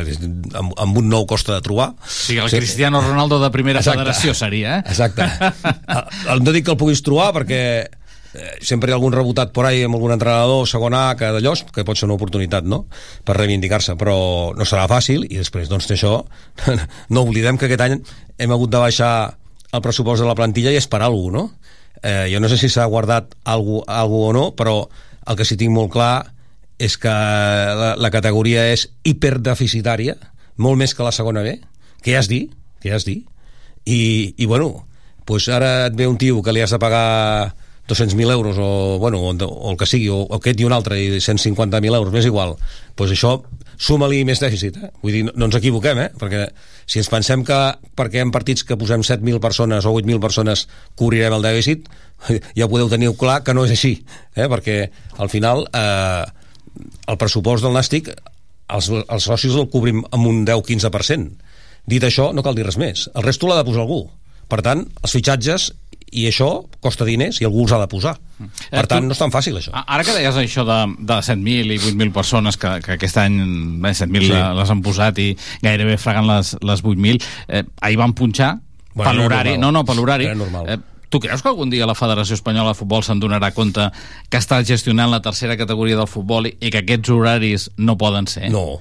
[0.56, 4.00] amb, amb un nou costa de trobar Sí, el Cristiano Ronaldo de primera Exacte.
[4.00, 4.82] federació seria, eh?
[4.88, 5.26] Exacte.
[6.32, 7.60] El- No dic que el puguis trobar perquè
[8.32, 11.52] eh, sempre hi ha algun rebotat por ahí amb algun entrenador segon A que d'allò,
[11.74, 12.86] que pot ser una oportunitat no?
[13.26, 16.16] per reivindicar-se, però no serà fàcil i després doncs això
[17.12, 17.98] no oblidem que aquest any
[18.40, 19.12] hem hagut de baixar
[19.70, 21.50] el pressupost de la plantilla i per alguna no?
[22.02, 24.76] Eh, jo no sé si s'ha guardat alguna cosa o no, però
[25.26, 26.32] el que sí tinc molt clar
[26.80, 30.16] és que la, la categoria és hiperdeficitària,
[30.56, 31.58] molt més que la segona B,
[32.00, 32.46] que ja es dir,
[32.80, 33.20] que ja es dir,
[33.84, 34.86] i, i bueno,
[35.28, 37.52] pues ara et ve un tio que li has de pagar
[37.90, 40.98] 200.000 euros o, bueno, o, o el que sigui, o, o aquest i un altre
[41.00, 42.56] i 150.000 euros, m'és igual.
[42.96, 43.40] Pues això
[43.80, 44.90] suma-li més dèficit eh?
[45.02, 46.08] vull dir, no, no ens equivoquem eh?
[46.20, 46.44] perquè
[46.84, 47.58] si ens pensem que
[47.96, 50.66] perquè en partits que posem 7.000 persones o 8.000 persones
[51.00, 51.88] cobrirem el dèficit
[52.58, 53.94] ja podeu tenir clar que no és així
[54.36, 54.48] eh?
[54.52, 54.82] perquè
[55.18, 56.24] al final eh,
[57.08, 61.30] el pressupost del Nàstic els, els socis el cobrim amb un 10-15%
[61.90, 64.04] dit això no cal dir res més el resto l'ha de posar algú
[64.50, 65.70] per tant, els fitxatges
[66.12, 68.16] i això costa diners i algú els ha de posar.
[68.40, 69.70] Per Eh, tant, no és tan fàcil, això.
[69.86, 73.36] Ara que deies això de, de 7.000 i 8.000 persones que, que aquest any
[73.82, 74.32] bé, 7.000 Sí.
[74.32, 74.42] sí.
[74.60, 78.56] les han posat i gairebé fregant les, les 8.000 eh, ahir van punxar
[78.94, 80.78] Bueno, per l'horari no, no, per l'horari eh,
[81.10, 83.88] tu creus que algun dia la Federació Espanyola de Futbol se'n donarà compte
[84.30, 88.26] que està gestionant la tercera categoria del futbol i, i que aquests horaris no poden
[88.30, 88.48] ser?
[88.50, 88.80] No.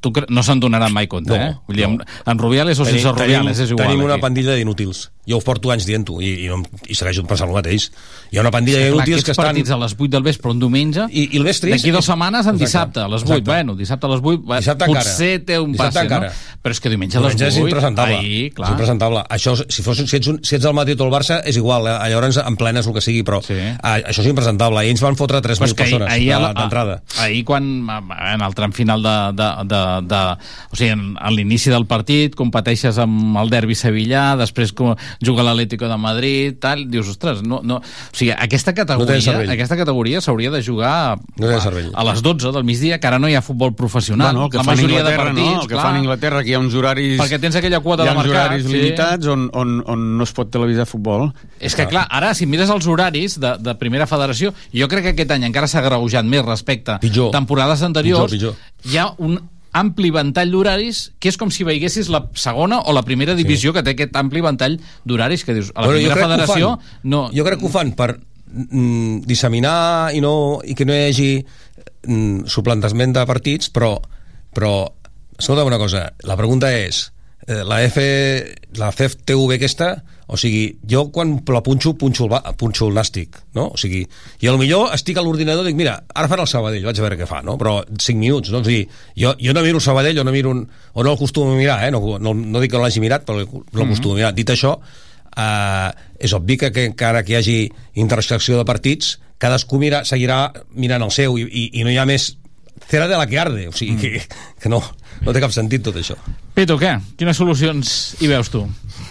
[0.00, 0.26] Tu cre...
[0.30, 1.54] No se'n donaran mai compte, No, eh?
[1.66, 1.98] Vull dir, no.
[2.00, 3.86] en, en Rubiales o sense Rubiales, és igual.
[3.88, 4.22] Tenim una aquí.
[4.28, 5.10] pandilla d'inútils.
[5.28, 7.90] Jo ho porto anys dient-ho i, i, no, i segueixo pensant el mateix.
[8.32, 9.50] Hi ha una pandilla d'inútils que estan...
[9.50, 11.76] partits a les 8 del vespre un diumenge I, i el més trist...
[11.76, 12.64] d'aquí dues setmanes en Exacte.
[12.64, 13.50] dissabte a les 8 Exacte.
[13.50, 15.46] bueno, dissabte a les 8 va, Dissabte potser encara.
[15.46, 16.20] té un passe no?
[16.64, 18.16] però és que diumenge a les 8 Diumenge és impresentable.
[18.16, 19.22] ahir, És clar impresentable.
[19.36, 21.86] Això, si, fos, si, ets un, si ets el Madrid o el Barça, és igual,
[21.86, 21.94] eh?
[22.10, 23.54] llavors en plenes el que sigui, però sí.
[23.82, 24.82] això és impresentable.
[24.86, 26.98] I ells van fotre 3.000 Però és que ahir, persones ahir, d'entrada.
[27.20, 30.20] ahir quan en el tram final de, de, de, de
[30.70, 35.88] o sigui, a l'inici del partit competeixes amb el derbi sevillà després com juga l'Atlético
[35.90, 39.50] de Madrid tal, dius, ostres, no, no, o sigui, aquesta No categoria cervell.
[39.50, 43.28] aquesta categoria s'hauria de jugar No a, a les 12 del migdia que ara no
[43.28, 45.62] hi ha futbol professional Bueno, la majoria de partits no?
[45.62, 47.16] El que clar, fan a Inglaterra, que hi ha uns horaris...
[47.20, 48.72] perquè tens aquella quota hi de ha uns mercat horaris sí.
[48.74, 51.28] limitats on, on, on no es pot televisar futbol.
[51.60, 55.14] És que, clar, ara, si mires els horaris de, de primera federació, jo crec que
[55.14, 57.30] aquest any encara s'ha greujat més respecte Pitjor.
[57.34, 58.32] temporades anteriors.
[58.32, 58.56] Pitjor,
[58.88, 59.38] Hi ha un
[59.76, 63.76] ampli ventall d'horaris que és com si veiessis la segona o la primera divisió sí.
[63.76, 66.72] que té aquest ampli ventall d'horaris que dius, a la Bueno, jo primera federació
[67.04, 70.34] no, Jo crec que ho fan per mm, disseminar i, no,
[70.66, 73.94] i que no hi hagi mm, suplantament de partits, però,
[74.54, 74.74] però
[75.38, 77.06] escolta una cosa, la pregunta és
[77.46, 78.02] eh, la F
[78.80, 79.94] la FTV aquesta
[80.30, 83.66] o sigui, jo quan la punxo punxo el, punxo el nàstic no?
[83.74, 84.04] o sigui,
[84.38, 87.00] i a lo millor estic a l'ordinador i dic, mira, ara fan el Sabadell, vaig
[87.00, 87.56] a veure què fa no?
[87.58, 88.62] però 5 minuts, no?
[88.62, 88.84] o sigui,
[89.18, 90.62] jo, jo no miro el Sabadell o no miro un,
[90.94, 91.90] o no el costumo a mirar eh?
[91.90, 94.54] no, no, no dic que no l'hagi mirat però no el costumo a mirar, dit
[94.54, 94.76] això
[95.34, 97.58] eh, és obvi que, que encara que hi hagi
[97.98, 100.44] intersecció de partits cadascú mira, seguirà
[100.78, 102.36] mirant el seu i, i, i no hi ha més
[102.86, 104.00] cera de la que arde o sigui, mm.
[104.00, 104.78] que, que no,
[105.24, 106.18] no té cap sentit tot això
[106.54, 106.94] Peto, què?
[107.18, 108.62] Quines solucions hi veus tu?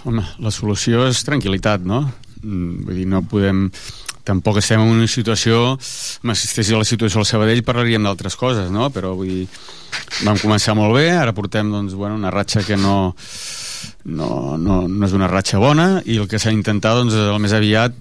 [0.07, 2.05] Home, la solució és tranquil·litat, no?
[2.43, 3.67] Mm, Vull dir, no podem...
[4.29, 5.73] Tampoc estem en una situació...
[5.79, 8.91] Estigués a la situació del Sabadell parlaríem d'altres coses, no?
[8.93, 9.47] Però vull dir,
[10.27, 13.13] vam començar molt bé, ara portem doncs, bueno, una ratxa que no,
[14.05, 17.53] no, no, no és una ratxa bona i el que s'ha d'intentar doncs, el més
[17.55, 17.95] aviat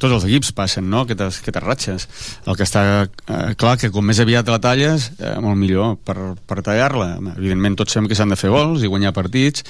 [0.00, 1.04] tots els equips passen no?
[1.04, 2.08] aquestes, aquestes ratxes
[2.46, 6.16] el que està eh, clar que com més aviat la talles eh, molt millor per,
[6.48, 9.64] per tallar-la evidentment tots sabem que s'han de fer gols i guanyar partits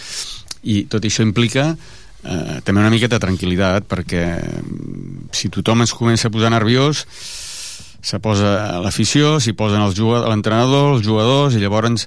[0.64, 5.94] i tot això implica eh, també una miqueta de tranquil·litat perquè mm, si tothom es
[5.96, 7.04] comença a posar nerviós
[8.04, 12.04] se posa l'afició, s'hi posen els l'entrenador, els jugadors, i llavors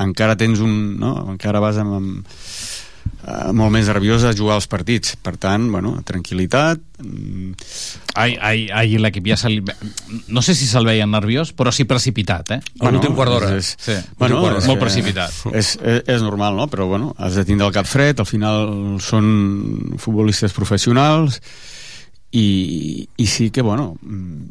[0.00, 0.98] encara tens un...
[1.00, 1.14] No?
[1.32, 2.34] encara vas amb, amb,
[3.26, 5.16] eh, molt més nerviós a jugar als partits.
[5.20, 6.80] Per tant, bueno, tranquil·litat.
[7.02, 7.52] mm,
[8.14, 9.62] Ai, ai, ai, l'equip ja se li...
[10.28, 12.60] No sé si se'l veia nerviós, però sí precipitat, eh?
[12.82, 13.52] l'últim quart d'hora.
[13.56, 15.34] És, Sí, bueno, és és, molt precipitat.
[15.52, 16.66] És, és, és normal, no?
[16.72, 21.40] Però, bueno, has de tindre el cap fred, al final són futbolistes professionals
[22.32, 24.50] i, i sí que, bueno, mm,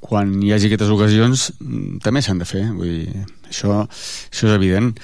[0.00, 4.54] quan hi hagi aquestes ocasions mm, també s'han de fer, vull dir, això, això és
[4.56, 4.94] evident.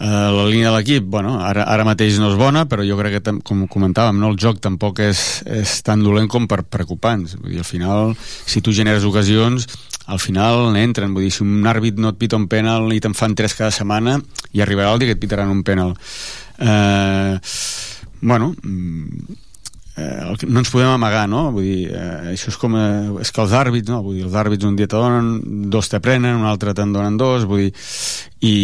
[0.00, 3.18] Uh, la línia de l'equip, bueno, ara, ara mateix no és bona, però jo crec
[3.18, 7.36] que, com comentàvem, no, el joc tampoc és, és tan dolent com per preocupar-nos.
[7.36, 8.14] Vull dir, al final,
[8.48, 9.68] si tu generes ocasions,
[10.08, 11.12] al final n'entren.
[11.12, 13.74] Vull dir, si un àrbit no et pita un penal i te'n fan tres cada
[13.76, 14.16] setmana,
[14.56, 15.92] i arribarà el dia que et pitaran un penal.
[16.64, 17.36] Eh,
[18.22, 19.36] bueno, mm,
[20.00, 21.50] eh, no ens podem amagar, no?
[21.54, 22.76] Vull dir, eh, això és com...
[22.78, 24.00] Eh, és que els àrbits, no?
[24.06, 27.20] Vull dir, els àrbits un dia te donen, dos te prenen, un altre te'n donen
[27.20, 27.74] dos, vull dir...
[28.40, 28.54] I,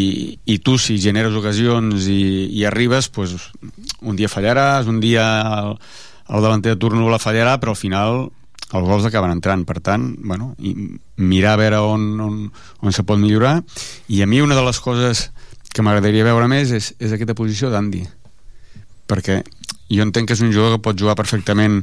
[0.49, 2.21] i tu, si generes ocasions i,
[2.57, 3.37] i arribes, pues,
[4.01, 5.75] un dia fallaràs, un dia el,
[6.33, 8.23] el davanter de turno la fallarà, però al final
[8.73, 9.65] els gols acaben entrant.
[9.69, 10.75] Per tant, bueno, i
[11.23, 12.39] mirar a veure on, on,
[12.81, 13.61] on se pot millorar.
[14.09, 15.29] I a mi una de les coses
[15.73, 18.03] que m'agradaria veure més és, és aquesta posició d'Andy.
[19.07, 19.43] Perquè
[19.93, 21.83] jo entenc que és un jugador que pot jugar perfectament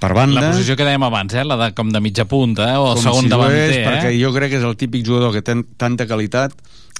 [0.00, 0.42] per banda.
[0.42, 1.44] La posició que dèiem abans, eh?
[1.46, 2.76] la de, com de mitja punta, eh?
[2.76, 3.64] o com segon si davanter.
[3.70, 4.20] és, perquè eh?
[4.20, 6.54] jo crec que és el típic jugador que té tanta qualitat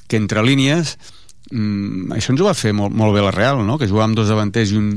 [0.07, 0.95] que entre línies
[1.51, 3.77] mm, això ens ho va fer molt, molt bé la Real, no?
[3.77, 4.93] que jugava amb dos davanters i un,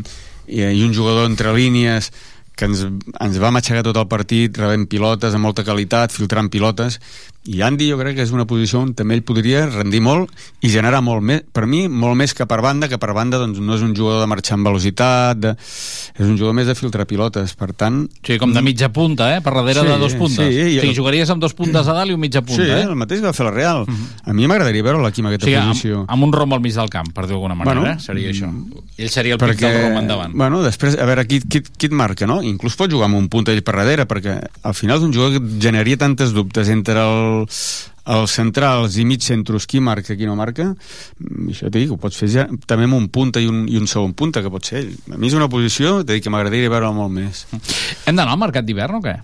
[0.49, 2.11] i, i un jugador entre línies
[2.57, 6.99] que ens, ens va matxegar tot el partit rebent pilotes amb molta qualitat, filtrant pilotes
[7.48, 10.29] i Andy jo crec que és una posició on també ell podria rendir molt
[10.61, 13.59] i generar molt més, per mi, molt més que per banda que per banda doncs,
[13.64, 17.07] no és un jugador de marxar amb velocitat de, és un jugador més de filtrar
[17.09, 18.03] pilotes per tant...
[18.26, 19.40] Sí, com de mitja punta, eh?
[19.40, 20.37] per darrere Sí, de dos puntes.
[20.53, 22.68] sí, i o sigui, jugaries amb dos puntes a dalt i un mitja punta, sí,
[22.68, 22.83] eh?
[22.85, 25.48] el mateix que va fer la Real a mi m'agradaria veure-lo aquí en O aquesta
[25.48, 27.94] sigui, amb, posició amb un rom al mig del camp, per dir-ho d'alguna manera, Bueno,
[27.96, 28.05] eh?
[28.05, 28.53] seria això.
[29.00, 30.37] Ell seria el pic del rom endavant.
[30.37, 32.40] Bueno, després, a veure, qui, qui, qui et marca, no?
[32.44, 34.37] Inclús pot jugar amb un punt ell per darrere, perquè
[34.68, 37.30] al final és un jugador que generaria tantes dubtes entre el,
[38.11, 41.99] els centrals i mig centros, qui marca, qui no marca, mm, això t'he dit, ho
[42.01, 44.66] pots fer ja, també amb un punta i un, i un segon punta, que pot
[44.66, 44.95] ser ell.
[45.12, 47.45] A mi és una posició, t'he dit, que m'agradaria veure molt més.
[48.07, 49.19] Hem d'anar al mercat d'hivern o què?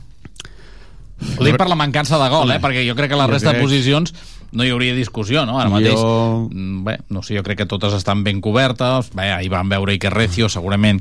[1.16, 2.60] Ho dic per la mancança de gol, eh?
[2.60, 4.12] perquè jo crec que la resta de posicions
[4.56, 5.58] no hi hauria discussió, no?
[5.60, 9.28] Ara mateix, Jo- mm, bé, no sé, jo crec que totes estan ben cobertes, bé,
[9.34, 10.98] ahir vam veure Iker Recio, segurament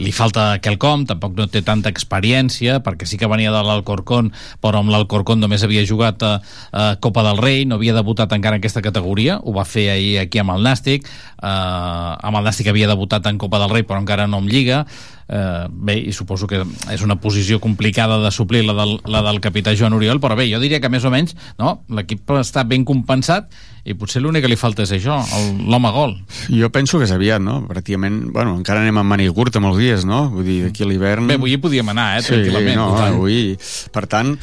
[0.00, 4.80] li falta quelcom, tampoc no té tanta experiència, perquè sí que venia de l'Alcorcón, però
[4.84, 6.34] amb l'Alcorcón només havia jugat a,
[6.72, 10.18] a Copa del Rei, no havia debutat encara en aquesta categoria, ho va fer ahir
[10.20, 14.00] aquí amb el Nàstic, eh, amb el Nàstic havia debutat en Copa del Rei, però
[14.02, 14.84] encara no en Lliga,
[15.30, 19.38] eh, bé, i suposo que és una posició complicada de suplir la del, la del
[19.40, 22.84] capità Joan Oriol, però bé, jo diria que més o menys no, l'equip està ben
[22.84, 23.48] compensat
[23.88, 25.16] i potser l'únic que li falta és això,
[25.70, 26.16] l'home gol.
[26.52, 27.62] Jo penso que és aviat, no?
[27.70, 30.26] Pràcticament, bueno, encara anem amb màniga curta molts dies, no?
[30.34, 31.26] Vull dir, d'aquí a l'hivern...
[31.30, 32.76] Bé, avui hi podíem anar, eh, Sí, tranquil·lament.
[32.76, 33.14] no, total.
[33.16, 33.56] avui...
[33.94, 34.34] Per tant,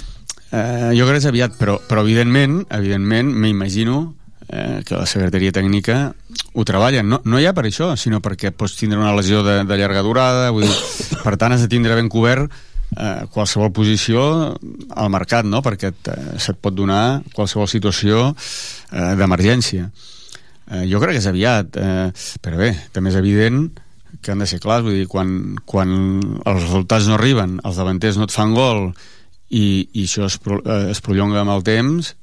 [0.51, 4.15] eh, jo crec que és aviat, però, però evidentment, evidentment, m'imagino
[4.49, 6.13] eh, que la secretaria tècnica
[6.53, 7.07] ho treballen.
[7.09, 10.49] No, no ja per això, sinó perquè pots tindre una lesió de, de llarga durada,
[10.55, 12.51] vull dir, per tant has de tindre ben cobert
[12.95, 14.21] eh, qualsevol posició
[14.95, 15.61] al mercat, no?
[15.65, 19.89] perquè et, eh, se't pot donar qualsevol situació eh, d'emergència.
[20.67, 22.07] Eh, jo crec que és aviat, eh,
[22.43, 23.67] però bé, també és evident
[24.21, 25.91] que han de ser clars, vull dir, quan, quan
[26.43, 28.89] els resultats no arriben, els davanters no et fan gol
[29.49, 32.15] i, i això es, pro, eh, es prolonga amb el temps,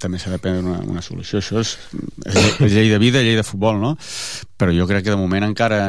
[0.00, 1.40] també s'ha de prendre una, una solució.
[1.40, 1.74] Això és,
[2.28, 3.94] és, llei, de vida, llei de futbol, no?
[4.60, 5.80] Però jo crec que de moment encara,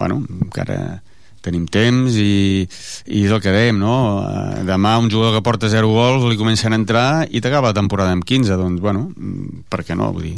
[0.00, 1.02] bueno, encara
[1.42, 2.62] tenim temps i,
[3.10, 3.96] i és el que dèiem, no?
[4.22, 7.78] Eh, Demà un jugador que porta 0 gols li comencen a entrar i t'acaba la
[7.80, 10.12] temporada amb 15, doncs, bueno, mm, per què no?
[10.14, 10.36] Vull dir,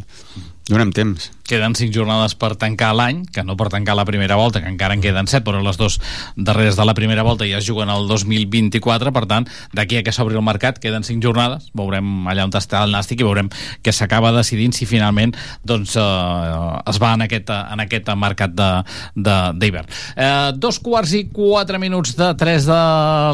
[0.69, 1.29] donem temps.
[1.45, 4.97] Queden cinc jornades per tancar l'any, que no per tancar la primera volta, que encara
[4.97, 5.99] en queden set, però les dues
[6.37, 10.15] darreres de la primera volta ja es juguen el 2024, per tant, d'aquí a que
[10.15, 13.51] s'obri el mercat queden cinc jornades, veurem allà on està el Nàstic i veurem
[13.85, 19.93] que s'acaba decidint si finalment doncs, eh, es va en aquest, en aquest mercat d'hivern.
[20.17, 22.81] Eh, dos quarts i quatre minuts de tres de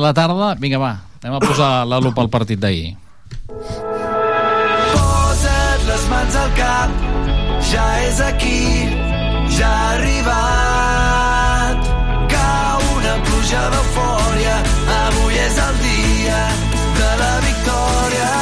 [0.03, 0.57] la tarda.
[0.59, 2.97] Vinga, va, anem a posar la lupa al partit d'ahir.
[7.71, 8.89] Ja és aquí,
[9.57, 11.79] ja ha arribat.
[12.33, 14.57] Cau una pluja d'eufòria,
[14.97, 16.41] avui és el dia
[16.99, 18.33] de la victòria.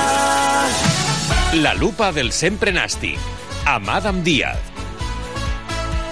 [1.67, 3.21] La lupa del sempre nàstic,
[3.67, 4.75] amb Adam Díaz.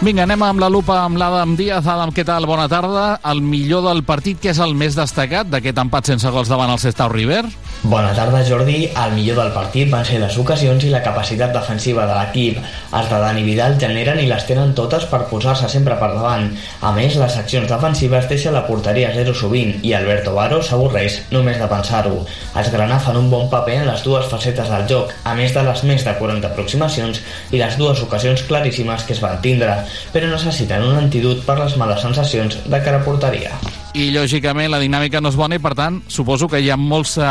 [0.04, 1.86] Vinga, anem amb la lupa amb l'Adam Díaz.
[1.88, 2.44] Adam, què tal?
[2.46, 3.16] Bona tarda.
[3.24, 6.82] El millor del partit, que és el més destacat d'aquest empat sense gols davant el
[6.82, 7.46] Sestau River?
[7.82, 8.90] Bona tarda, Jordi.
[8.96, 12.58] El millor del partit van ser les ocasions i la capacitat defensiva de l'equip.
[12.96, 16.48] Els de Dani Vidal generen i les tenen totes per posar-se sempre per davant.
[16.80, 21.60] A més, les accions defensives deixen la porteria zero sovint i Alberto Baro s'avorreix només
[21.60, 22.24] de pensar-ho.
[22.56, 25.64] Els Granà fan un bon paper en les dues facetes del joc, a més de
[25.68, 27.22] les més de 40 aproximacions
[27.52, 29.82] i les dues ocasions claríssimes que es van tindre,
[30.16, 33.60] però necessiten un antídot per les males sensacions de cara a porteria.
[33.96, 37.14] I, lògicament, la dinàmica no és bona i, per tant, suposo que hi ha molts
[37.16, 37.28] eh,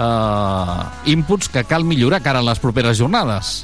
[0.00, 3.58] eh, inputs que cal millorar cara a les properes jornades.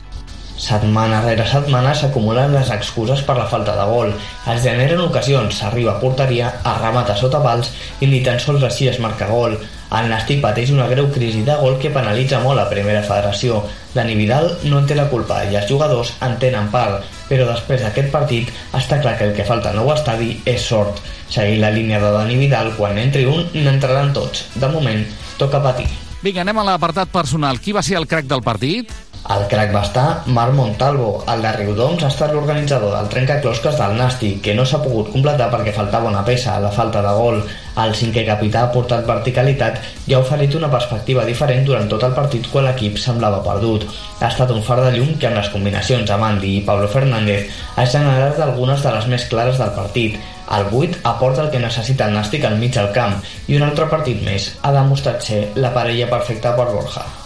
[0.60, 4.12] Setmana rere setmana s'acumulen les excuses per la falta de gol.
[4.52, 7.72] Es generen ocasions, s'arriba a porteria, es remata sota pals
[8.04, 9.56] i ni tan sols així es marca gol.
[9.94, 13.60] El Nàstic pateix una greu crisi de gol que penalitza molt la primera federació.
[13.94, 17.84] Dani Vidal no en té la culpa i els jugadors en tenen part, però després
[17.84, 20.98] d'aquest partit està clar que el que falta al nou estadi és sort.
[21.30, 24.48] Seguir la línia de Dani Vidal, quan entri un, n'entraran tots.
[24.58, 25.06] De moment,
[25.38, 25.86] toca patir.
[26.24, 27.62] Vinga, anem a l'apartat personal.
[27.62, 28.90] Qui va ser el crac del partit?
[29.24, 33.94] El crac va estar Marc Montalvo, el de Riudoms ha estat l'organitzador del trencaclosques del
[33.96, 37.40] Nàstic, que no s'ha pogut completar perquè faltava una peça, la falta de gol.
[37.80, 42.12] El cinquè capità ha portat verticalitat i ha oferit una perspectiva diferent durant tot el
[42.12, 43.88] partit quan l'equip semblava perdut.
[44.20, 47.48] Ha estat un far de llum que amb les combinacions amb Andy i Pablo Fernández
[47.80, 50.20] ha generat algunes de les més clares del partit.
[50.52, 53.16] El 8 aporta el que necessita el Nàstic al mig del camp
[53.48, 57.23] i un altre partit més ha demostrat ser la parella perfecta per Borja.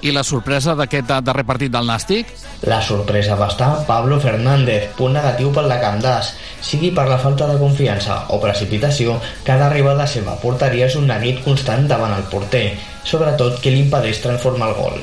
[0.00, 2.30] I la sorpresa d'aquest darrer partit del Nàstic?
[2.68, 6.30] La sorpresa va estar Pablo Fernández, punt negatiu pel de d'As.
[6.64, 11.42] Sigui per la falta de confiança o precipitació, cada arribada seva porteria és un neguit
[11.44, 14.96] constant davant el porter, sobretot que li impedeix transformar el gol.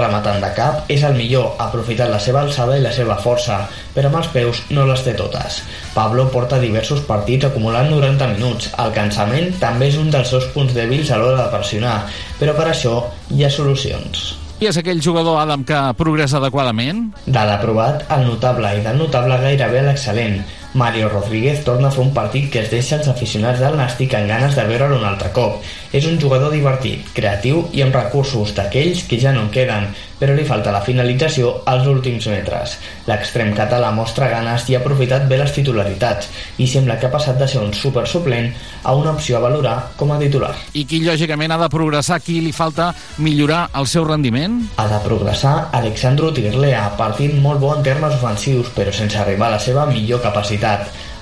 [0.00, 3.62] Rematant de cap, és el millor, aprofitant la seva alçada i la seva força,
[3.94, 5.62] però amb els peus no les té totes.
[5.94, 8.72] Pablo porta diversos partits acumulant 90 minuts.
[8.80, 12.02] El cansament també és un dels seus punts dèbils a l'hora de pressionar,
[12.40, 13.00] però per això
[13.32, 14.37] hi ha solucions.
[14.58, 17.04] I és aquell jugador, Adam, que progressa adequadament?
[17.30, 20.40] De l'aprovat al notable i del notable gairebé l'excel·lent.
[20.74, 24.28] Mario Rodríguez torna a fer un partit que es deixa els aficionats del Nàstic en
[24.28, 25.62] ganes de veure'l un altre cop.
[25.92, 29.88] És un jugador divertit, creatiu i amb recursos d'aquells que ja no en queden,
[30.18, 32.74] però li falta la finalització als últims metres.
[33.08, 37.38] L'extrem català mostra ganes i ha aprofitat bé les titularitats i sembla que ha passat
[37.38, 38.50] de ser un super suplent
[38.82, 40.52] a una opció a valorar com a titular.
[40.74, 42.90] I qui, lògicament, ha de progressar, qui li falta
[43.22, 44.58] millorar el seu rendiment?
[44.76, 49.56] Ha de progressar Alexandro Tirlea, partit molt bo en termes ofensius, però sense arribar a
[49.56, 50.58] la seva millor capacitat.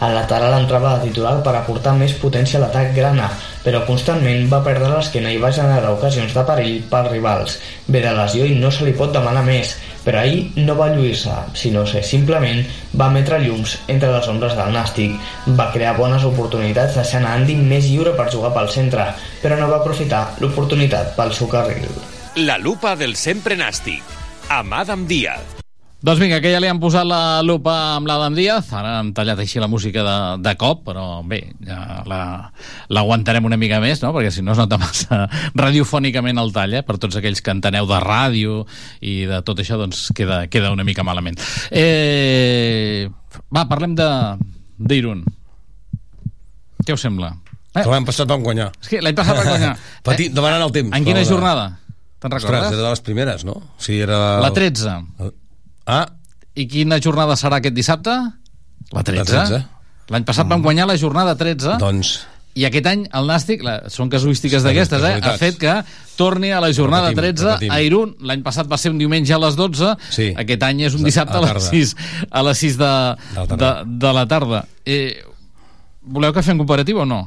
[0.04, 3.30] El lateral entrava de titular per aportar més potència a l'atac grana,
[3.64, 7.56] però constantment va perdre l'esquena i va generar ocasions de perill pels rivals.
[7.88, 9.72] Ve de lesió i no se li pot demanar més,
[10.04, 12.60] però ahir no va lluir-se, sinó que simplement
[12.92, 15.16] va emetre llums entre les ombres del Nàstic.
[15.58, 19.08] Va crear bones oportunitats deixant a Andy més lliure per jugar pel centre,
[19.42, 21.88] però no va aprofitar l'oportunitat pel seu carril.
[22.36, 24.04] La lupa del sempre nàstic,
[24.52, 25.55] amb Adam Díaz.
[26.06, 29.40] Doncs vinga, que ja li han posat la lupa amb l'Adam Díaz, ara han tallat
[29.42, 34.12] així la música de, de cop, però bé, ja l'aguantarem la, una mica més, no?
[34.14, 35.24] perquè si no es nota massa
[35.58, 36.84] radiofònicament el tall, eh?
[36.86, 38.60] per tots aquells que enteneu de ràdio
[39.02, 41.42] i de tot això, doncs queda, queda una mica malament.
[41.74, 43.08] Eh,
[43.50, 45.24] va, parlem d'Irun.
[46.86, 47.32] Què us sembla?
[47.72, 47.80] Eh?
[47.80, 48.68] Que l'any passat vam guanyar.
[48.78, 49.72] És que l'any passat vam guanyar.
[50.06, 50.36] Petit, eh?
[50.38, 50.94] demanant el temps.
[50.94, 51.66] En quina jornada?
[52.22, 52.62] Te'n recordes?
[52.62, 53.58] Ostres, era de les primeres, no?
[53.58, 54.20] O sigui, era...
[54.46, 54.94] La 13.
[55.86, 56.06] Ah.
[56.56, 58.14] I quina jornada serà aquest dissabte?
[58.92, 59.20] La 13.
[59.22, 59.60] La 13.
[60.14, 60.54] L'any passat mm.
[60.54, 61.76] vam guanyar la jornada 13.
[61.82, 62.16] Doncs...
[62.56, 65.74] I aquest any el Nàstic, la, són casuístiques d'aquestes, eh, ha fet que
[66.16, 67.72] torni a la jornada repetim, 13 repetim.
[67.74, 68.14] a Irún.
[68.24, 70.30] L'any passat va ser un diumenge a les 12, sí.
[70.40, 71.92] aquest any és un dissabte a, a les 6,
[72.32, 72.92] a les 6 de,
[73.36, 73.70] de, de,
[74.06, 74.62] de la tarda.
[74.88, 75.20] Eh,
[76.00, 77.20] voleu que fem comparatiu o no?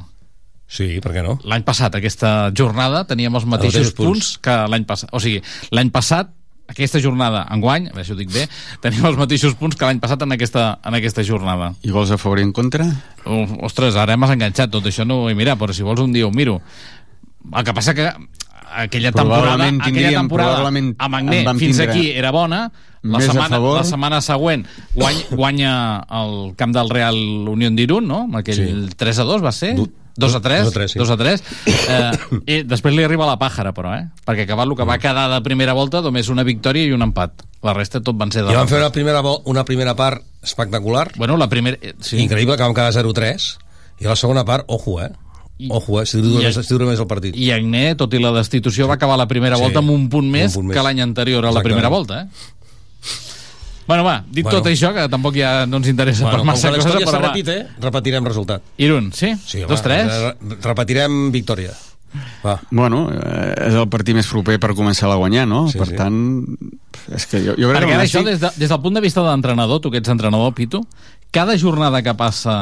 [0.70, 1.36] Sí, per què no?
[1.46, 4.02] L'any passat, aquesta jornada, teníem els mateixos punts.
[4.02, 5.14] punts que l'any passat.
[5.14, 6.34] O sigui, l'any passat
[6.70, 8.46] aquesta jornada, enguany, a veure si ho dic bé,
[8.84, 11.72] tenim els mateixos punts que l'any passat en aquesta, en aquesta jornada.
[11.82, 12.86] I vols a favor i en contra?
[13.24, 16.14] Uh, ostres, ara m'has enganxat, tot això no ho he mirat, però si vols un
[16.14, 16.60] dia ho miro.
[17.50, 18.06] El que passa que
[18.70, 22.68] aquella temporada, aquella temporada a Magné fins aquí era bona,
[23.02, 25.72] la setmana, la setmana següent guanya, guanya
[26.20, 27.16] el camp del Real
[27.48, 28.20] Unión d'Irun, no?
[28.38, 28.96] Aquell sí.
[29.00, 29.72] 3 a 2 va ser?
[29.78, 29.88] Du
[30.20, 31.00] 2 a 3, 2 a 3, sí.
[31.00, 31.44] 2 a 3.
[31.66, 32.10] Eh,
[32.54, 34.04] i després li arriba la pàjara, però, eh?
[34.26, 37.46] Perquè acabat el que va quedar de primera volta només una victòria i un empat.
[37.66, 38.52] La resta tot van ser de...
[38.54, 41.10] I van fer una primera, una primera part espectacular.
[41.16, 41.76] Bueno, la primera...
[42.00, 42.20] Sí.
[42.22, 43.50] Increïble, que vam quedar 0-3.
[44.00, 45.10] I la segona part, ojo, eh?
[45.68, 46.06] Ojo, eh?
[46.06, 47.36] Si dura, més, si dura més el partit.
[47.36, 50.30] I Agné, tot i la destitució, va acabar la primera sí, volta amb un punt
[50.30, 50.78] més, un punt més.
[50.78, 52.56] que l'any anterior a la primera volta, eh?
[53.86, 54.58] Bueno, va, dit bueno.
[54.60, 57.28] tot això, que tampoc ja no ens interessa bueno, per massa cosa, però va.
[57.28, 58.62] repite, repetirem resultat.
[58.78, 59.32] Irun, sí?
[59.46, 60.10] sí Dos, tres?
[60.62, 61.72] Repetirem victòria.
[62.44, 62.56] Va.
[62.70, 65.64] Bueno, eh, és el partit més proper per començar a guanyar, no?
[65.70, 65.96] Sí, per sí.
[65.98, 66.18] tant,
[67.14, 69.22] és que jo, jo crec Perquè que això, des, de, des del punt de vista
[69.22, 70.82] de l'entrenador, tu que ets entrenador, Pitu,
[71.30, 72.56] cada jornada que passa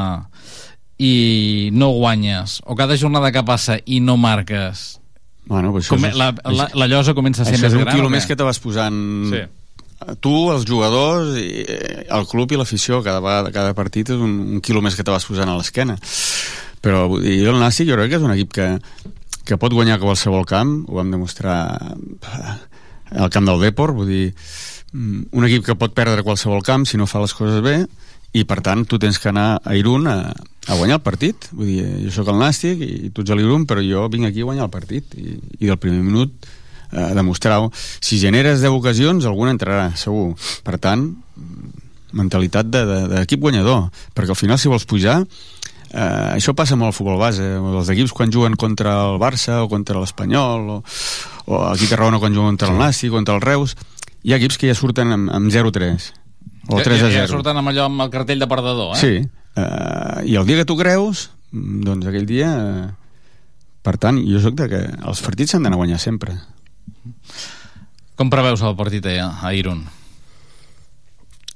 [1.01, 4.99] i no guanyes, o cada jornada que passa i no marques,
[5.49, 7.71] bueno, pues això com, és, la, la, la llosa comença a ser més gran.
[7.71, 8.99] Això és un quilo més que te vas posant
[9.31, 9.47] sí
[10.21, 14.35] tu, els jugadors, i, eh, el club i l'afició, cada, vegada, cada partit és un,
[14.55, 15.97] un quilo més que te vas posant a l'esquena.
[16.83, 18.67] Però dir, el Nàstic jo crec que és un equip que,
[19.45, 22.57] que pot guanyar a qualsevol camp, ho vam demostrar eh,
[23.19, 24.27] al camp del Depor, vull dir,
[24.93, 27.81] mm, un equip que pot perdre qualsevol camp si no fa les coses bé,
[28.37, 30.19] i per tant tu tens que anar a Irún a,
[30.69, 33.65] a guanyar el partit vull dir, jo sóc el Nàstic i tu ets a l'Irún
[33.69, 36.49] però jo vinc aquí a guanyar el partit i, i del primer minut
[36.91, 37.71] eh, demostrar-ho.
[37.75, 40.33] Si generes 10 ocasions, alguna entrarà, segur.
[40.65, 41.09] Per tant,
[42.15, 45.19] mentalitat d'equip de, de, guanyador, perquè al final si vols pujar
[45.93, 49.69] eh, això passa molt al futbol base els equips quan juguen contra el Barça o
[49.69, 50.77] contra l'Espanyol o,
[51.45, 53.75] o aquí a Tarragona quan juguen contra el Nasti, contra el Reus
[54.25, 56.09] hi ha equips que ja surten amb, amb 0-3
[56.69, 59.01] o 3 ja, a 0 ja surten amb allò amb el cartell de perdedor, eh?
[59.01, 59.13] Sí,
[59.57, 62.53] uh, i el dia que tu creus, doncs aquell dia...
[62.57, 62.89] Uh,
[63.79, 66.35] per tant, jo sóc de que els partits s'han d'anar a guanyar sempre.
[68.19, 69.85] Com preveus el partit a, a Irun?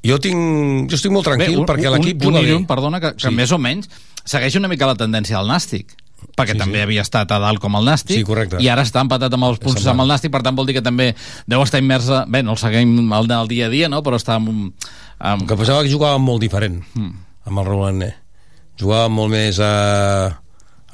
[0.04, 0.90] Jo tinc...
[0.92, 2.50] Jo estic molt tranquil un, perquè l'equip un, juga un bé.
[2.52, 3.36] Irun, perdona, que, que Sí.
[3.36, 3.90] més o menys
[4.24, 5.94] segueix una mica la tendència del Nàstic
[6.40, 6.84] perquè Sí, també sí.
[6.88, 8.60] havia estat a dalt com el Nàstic Sí, correcte.
[8.64, 9.94] i ara està empatat amb els punts semblant.
[10.00, 11.10] amb el Nàstic per tant vol dir que també
[11.48, 14.00] deu estar immersa bé, no el seguim al, al dia a dia no?
[14.04, 14.72] però està amb,
[15.20, 15.42] amb...
[15.44, 17.12] El que passava que jugàvem molt diferent Mm.
[17.48, 18.14] amb el Roland Né.
[18.80, 19.72] Jugàvem molt més a,
[20.32, 20.43] a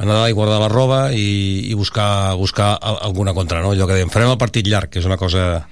[0.08, 3.74] nedar i guardar la roba i, i buscar, buscar al- alguna contra, no?
[3.74, 5.66] Allò que dèiem, farem el partit llarg, que és una cosa...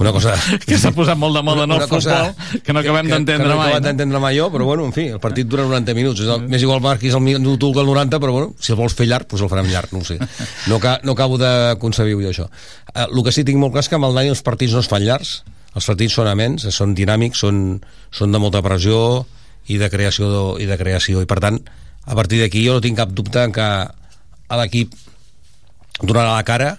[0.00, 0.32] Una cosa
[0.66, 2.32] que s'ha posat molt de moda en el futbol
[2.64, 3.86] que no acabem que, d'entendre que no mai acabem no?
[3.88, 6.22] d'entendre mai jo, però bueno, en fi, el partit dura 90 minuts.
[6.24, 8.96] És el, més igual marquis el minut que el 90, però bueno, si el vols
[8.98, 10.18] fer llarg, doncs el farem llarg, no ho sé.
[10.66, 12.48] No, ca, no acabo de concebir jo això.
[12.94, 14.74] Eh, el que sí que tinc molt clar és que amb el Dani els partits
[14.74, 15.42] no es fan llargs,
[15.78, 17.78] els partits són amens, són dinàmics, són,
[18.10, 19.26] són de molta pressió
[19.68, 21.60] i de creació, i de creació, i per tant,
[22.08, 23.68] a partir d'aquí jo no tinc cap dubte en que
[24.58, 24.94] l'equip
[26.00, 26.76] donarà la cara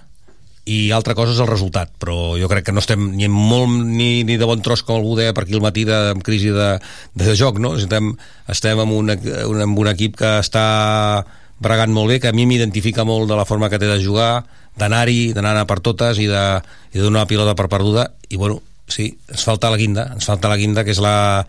[0.70, 4.24] i altra cosa és el resultat però jo crec que no estem ni molt ni,
[4.26, 6.70] ni de bon tros com algú deia per aquí al matí de, crisi de,
[7.18, 7.76] de joc no?
[7.78, 8.12] estem,
[8.50, 10.66] estem amb, un, un, amb un equip que està
[11.60, 14.46] bregant molt bé que a mi m'identifica molt de la forma que té de jugar
[14.80, 16.44] d'anar-hi, d'anar per totes i de,
[16.94, 20.30] i de donar la pilota per perduda i bueno, sí, ens falta la guinda ens
[20.30, 21.46] falta la guinda que és la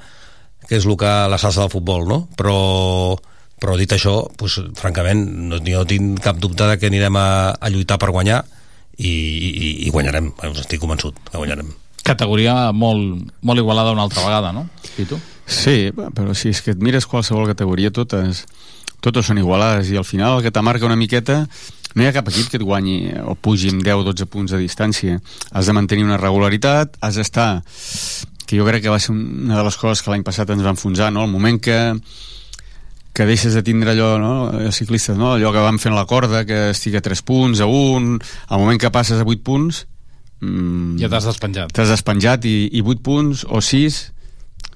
[0.68, 2.24] que és el que la salsa del futbol no?
[2.39, 2.57] però
[3.61, 7.70] però dit això, doncs, francament no, no tinc cap dubte de que anirem a, a
[7.72, 8.42] lluitar per guanyar
[8.96, 11.70] i, i, i guanyarem, Doncs estic convençut que guanyarem.
[12.04, 14.66] categoria molt, molt igualada una altra vegada no?
[14.98, 15.20] I tu?
[15.50, 18.44] Sí, però si és que et mires qualsevol categoria, totes,
[19.02, 21.44] totes són igualades i al final el que te marca una miqueta
[21.94, 25.16] no hi ha cap equip que et guanyi o pugi amb 10-12 punts de distància.
[25.50, 27.64] Has de mantenir una regularitat, has d'estar
[28.46, 30.74] que jo crec que va ser una de les coses que l'any passat ens va
[30.74, 31.24] enfonsar, no?
[31.26, 31.78] el moment que
[33.12, 34.34] que deixes de tindre allò, no?
[34.54, 35.34] els ciclistes, no?
[35.34, 38.80] allò que van fent la corda, que estigui a 3 punts, a 1, al moment
[38.80, 39.84] que passes a 8 punts...
[40.40, 41.74] Mm, Ja t'has despenjat.
[41.76, 44.00] T'has despenjat i, i 8 punts o 6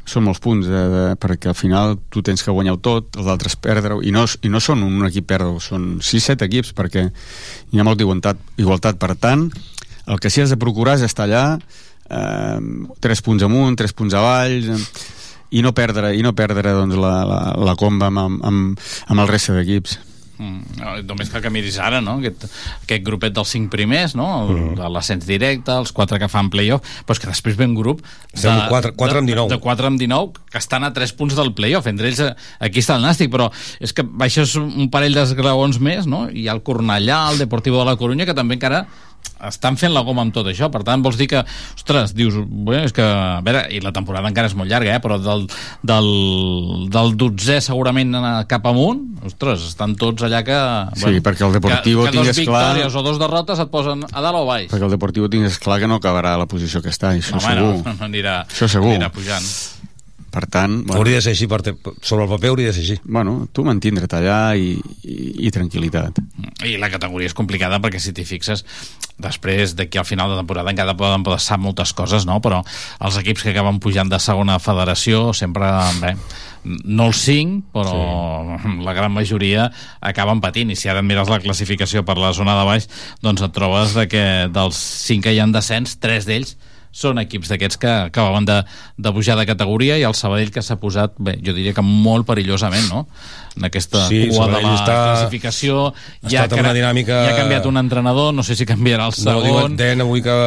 [0.04, 3.56] són molts punts, de, de, perquè al final tu tens que guanyar tot, els altres
[3.56, 7.86] perdre i no, i no són un equip perdre són 6-7 equips, perquè hi ha
[7.86, 9.00] molta igualtat, igualtat.
[9.00, 9.48] Per tant,
[10.04, 12.60] el que sí has de procurar és estar allà eh,
[13.08, 14.80] 3 punts amunt, 3 punts avall, eh,
[15.54, 17.38] i no perdre, i no perdre doncs, la, la,
[17.70, 19.98] la comba amb, amb, amb el reste d'equips.
[20.34, 22.16] Mm, no, només cal que miris ara, no?
[22.18, 22.48] Aquest,
[22.82, 24.24] aquest grupet dels cinc primers, no?
[24.42, 24.72] El, Mm.
[24.80, 28.02] de l'ascens directe, els quatre que fan playoff, però és que després ve un grup
[28.42, 29.48] amb quatre- quatre amb 19.
[29.48, 32.34] de, de 4 amb 19 que estan a 3 punts del playoff, entre ells eh,
[32.58, 33.46] aquí està el Nàstic, però
[33.78, 36.26] és que baixes un parell d'esglaons més, no?
[36.34, 38.88] Hi ha el Cornellà, el Deportivo de la Corunya, que també encara
[39.44, 41.42] estan fent la goma amb tot això, per tant vols dir que
[41.76, 45.00] ostres, dius, bé, és que a veure, i la temporada encara és molt llarga, eh?
[45.04, 45.44] però del,
[45.84, 46.08] del,
[46.94, 48.14] del 12è segurament
[48.48, 50.56] cap amunt, ostres, estan tots allà que...
[51.02, 54.06] Sí, perquè el Deportivo que, que dos tingués clar- victòries o dos derrotes et posen
[54.10, 54.70] a dalt o baix.
[54.72, 57.54] Perquè el Deportiu tingués clar que no acabarà la posició que està, això No, home,
[57.60, 57.96] no, segur.
[58.00, 58.94] no anirà, Això segur.
[58.94, 59.44] anirà pujant.
[60.34, 60.80] Per tant...
[60.90, 61.76] Hauria de ser així, per te...
[62.02, 62.96] sobre el paper hauria de ser així.
[63.06, 64.72] Bueno, tu mantindre't allà i,
[65.06, 65.16] i,
[65.46, 66.18] i tranquil·litat.
[66.66, 68.64] I la categoria és complicada perquè si t'hi fixes
[69.22, 72.40] després d'aquí al final de temporada encara poden passar moltes coses, no?
[72.42, 72.64] però
[72.98, 75.70] els equips que acaben pujant de segona federació sempre,
[76.02, 76.16] bé,
[76.64, 78.76] no els cinc, però sí.
[78.88, 79.68] la gran majoria
[80.02, 82.90] acaben patint i si ara et mires la classificació per la zona de baix
[83.22, 86.56] doncs et trobes de que dels cinc que hi ha en descens, tres d'ells
[86.94, 88.60] són equips d'aquests que acabaven de,
[89.02, 92.22] de pujar de categoria i el Sabadell que s'ha posat, bé, jo diria que molt
[92.28, 93.04] perillosament, no?
[93.58, 97.40] En aquesta Sí, cua de la està- classificació ha ja, en una dinàmica- ja ha
[97.42, 99.44] canviat un entrenador, no sé si canviarà el No, segon.
[99.50, 100.38] diuen, deien avui que,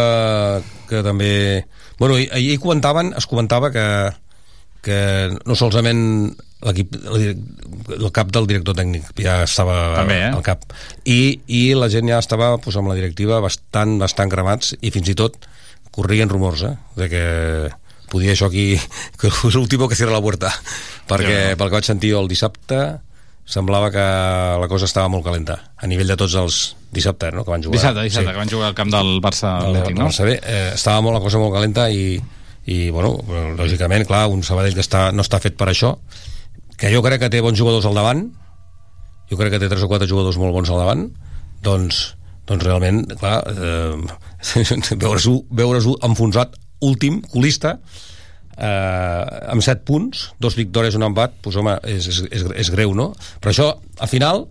[0.89, 1.66] que també...
[2.00, 3.86] Bueno, ahir, comentaven, es comentava que,
[4.86, 4.98] que
[5.45, 6.34] no solament
[6.66, 7.26] l'equip el,
[8.00, 10.32] el cap del director tècnic ja estava També, eh?
[10.34, 10.64] al cap
[11.06, 15.12] i, i la gent ja estava pues, amb la directiva bastant, bastant cremats i fins
[15.14, 15.38] i tot
[15.98, 17.26] corrien rumors eh, de que
[18.12, 18.70] podia això aquí
[19.20, 20.54] que és l'últim que cierra la puerta
[21.10, 21.58] perquè Ja.
[21.60, 23.02] pel que vaig sentir el dissabte
[23.48, 24.04] semblava que
[24.62, 27.43] la cosa estava molt calenta a nivell de tots els dissabte no?
[27.43, 30.02] que van jugar Dissabte, dissabte, que van jugar al camp del Barça el, Atlètic, el
[30.02, 30.10] no?
[30.10, 32.18] Barça eh, estava molt la cosa molt calenta i,
[32.68, 33.14] i bueno,
[33.60, 35.93] lògicament, clar, un Sabadell que està, no està fet per això,
[36.78, 38.26] que jo crec que té bons jugadors al davant,
[39.32, 41.08] jo crec que té tres o quatre jugadors molt bons al davant,
[41.64, 42.16] doncs,
[42.48, 43.95] doncs realment, clar, eh,
[45.04, 46.56] veure-s'ho veure enfonsat
[46.88, 47.78] últim, colista,
[48.58, 52.93] eh, amb 7 punts, dos victòries, un empat, doncs home, és, és, és, és greu,
[52.95, 53.12] no?
[53.41, 54.45] Però això, al final,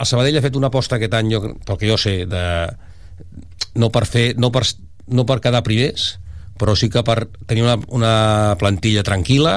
[0.00, 2.44] el Sabadell ha fet una aposta aquest any, jo, pel que jo sé, de,
[3.74, 4.64] no per fer no per,
[5.10, 6.14] no per quedar primers
[6.60, 8.14] però sí que per tenir una, una
[8.60, 9.54] plantilla tranquil·la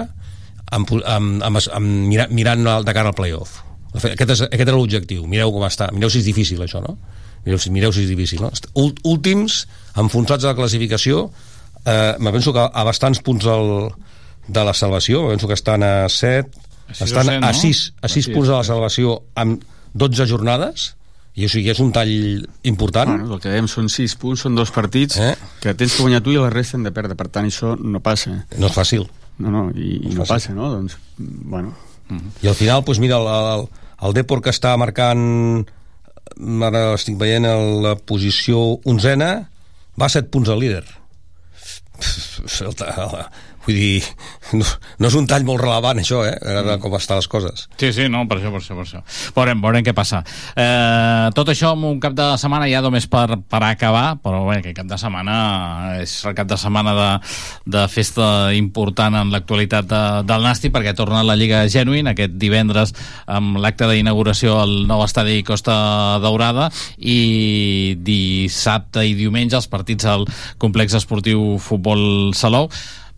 [0.73, 3.61] amb, amb, amb, amb mirant de cara al playoff
[3.93, 6.97] aquest, és, aquest era l'objectiu, mireu com està mireu si és difícil això, no?
[7.45, 8.51] Mireu si, mireu si és difícil no?
[8.75, 9.63] últims,
[9.99, 11.27] enfonsats a la classificació
[11.85, 13.91] eh, me penso que a bastants punts del,
[14.47, 16.61] de la salvació, me penso que estan a 7
[16.93, 17.53] estan set, a no?
[17.53, 19.63] 6 a 6 A punts de la salvació amb
[19.93, 20.93] 12 jornades
[21.33, 22.11] i o sigui, és un tall
[22.69, 25.33] important Bueno, el que dèiem són 6 punts, són dos partits eh?
[25.63, 27.17] que tens que guanyar tu i la resta hem de perdre.
[27.17, 28.43] Per tant, això no passa.
[28.57, 29.07] no és fàcil
[29.41, 30.69] No, no, i, i no passa, no?
[30.75, 31.73] Doncs, bueno...
[32.43, 33.63] i al final, doncs mira, el, el,
[34.05, 35.65] el Depor que està marcant
[36.63, 39.49] ara estic veient el- la posició onzena
[39.99, 40.83] va a 7 punts al líder
[43.65, 44.03] vull dir
[44.59, 44.65] no,
[44.99, 46.35] no és un tall molt relevant això, eh?
[46.53, 49.01] Ara com estan les coses Sí, sí, no, per això, per això, per això.
[49.35, 50.21] Veurem, veurem què passa.
[50.55, 54.59] Eh, tot això amb un cap de setmana ja només per, per acabar, però bé,
[54.61, 55.35] aquest cap de setmana
[56.01, 57.09] és el cap de setmana de,
[57.75, 62.93] de festa important en l'actualitat de, del Nàstic, perquè torna la Lliga Genuine aquest divendres
[63.27, 65.75] amb l'acte d'inauguració al nou estadi Costa
[66.23, 70.27] Daurada i dissabte i diumenge els partits al
[70.61, 72.69] complex esportiu Futbol Salou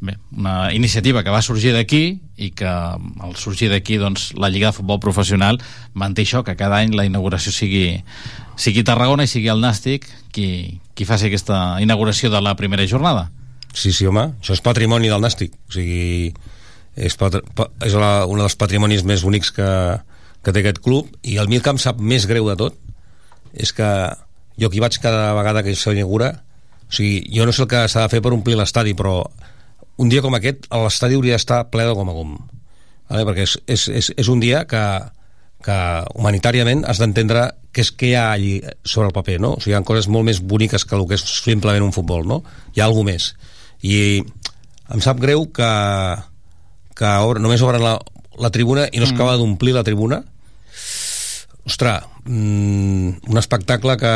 [0.04, 4.70] Bé, una iniciativa que va sorgir d'aquí i que al sorgir d'aquí doncs, la Lliga
[4.70, 5.62] de Futbol Professional
[5.93, 8.04] manté això, que cada any la inauguració sigui,
[8.60, 13.30] sigui Tarragona i sigui el Nàstic qui, qui faci aquesta inauguració de la primera jornada.
[13.74, 15.56] Sí, sí, home, això és patrimoni del Nàstic.
[15.72, 16.36] O sigui,
[16.96, 19.70] és, és la, un dels patrimonis més bonics que,
[20.43, 22.78] que té aquest club i el mi el que em sap més greu de tot
[23.54, 23.88] és que
[24.60, 26.32] jo hi vaig cada vegada que s'inaugura
[26.86, 29.24] o sigui, jo no sé el que s'ha de fer per omplir l'estadi però
[30.02, 32.34] un dia com aquest l'estadi hauria d'estar ple de gom a gom
[33.10, 33.26] vale?
[33.28, 34.84] perquè és, és, és, és un dia que,
[35.66, 35.78] que
[36.16, 38.54] humanitàriament has d'entendre què és que hi ha allí
[38.88, 39.56] sobre el paper, no?
[39.58, 42.24] O sigui, hi ha coses molt més boniques que el que és simplement un futbol,
[42.28, 42.39] no?
[42.72, 43.34] Hi ha alguna més.
[43.84, 44.24] I
[44.96, 45.72] em sap greu que,
[46.96, 47.98] que obre, només obren la,
[48.39, 50.22] la tribuna i no es acaba d'omplir la tribuna.
[51.68, 54.16] Ostres, mm, un espectacle que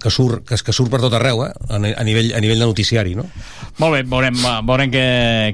[0.00, 1.50] que surt, que, que surt per tot arreu, eh?
[1.68, 3.26] a, a, nivell, a nivell de noticiari, no?
[3.80, 4.36] Molt bé, veurem,
[4.66, 5.04] veurem què,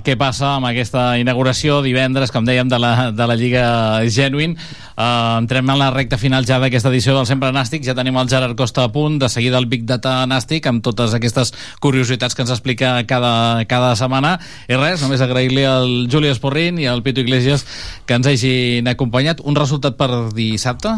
[0.07, 3.67] què passa amb aquesta inauguració divendres, com dèiem, de la, de la Lliga
[4.11, 4.55] Genuine.
[4.97, 7.85] Uh, entrem en la recta final ja d'aquesta edició del Sempre Nàstic.
[7.87, 11.15] Ja tenim el Gerard Costa a punt, de seguida el Big Data Nàstic, amb totes
[11.19, 14.37] aquestes curiositats que ens explica cada, cada setmana.
[14.71, 17.67] I res, només agrair-li al Juli Esporrin i al Pito Iglesias
[18.07, 19.43] que ens hagin acompanyat.
[19.45, 20.97] Un resultat per dissabte?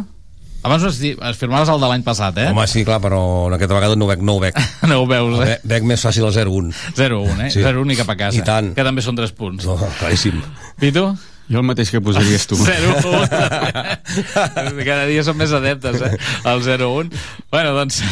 [0.66, 2.48] Abans es, di- es firmaves el de l'any passat, eh?
[2.50, 3.20] Home, sí, clar, però
[3.54, 4.58] aquesta vegada no ho veig, no ho veig.
[4.90, 5.46] no ho veus, eh?
[5.54, 6.72] Ve- Veig més fàcil el 0-1.
[6.98, 7.50] 0-1, eh?
[7.54, 7.62] Sí.
[7.62, 8.36] 0-1 i cap a casa.
[8.40, 8.72] I tant.
[8.74, 9.64] Que també són 3 punts.
[9.68, 10.42] No, claríssim.
[10.82, 11.06] I tu?
[11.48, 12.56] Jo el mateix que posaries tu.
[12.60, 13.28] 0-1.
[14.88, 16.10] Cada dia són més adeptes, eh?
[16.44, 17.08] El 0-1.
[17.50, 18.02] Bueno, doncs...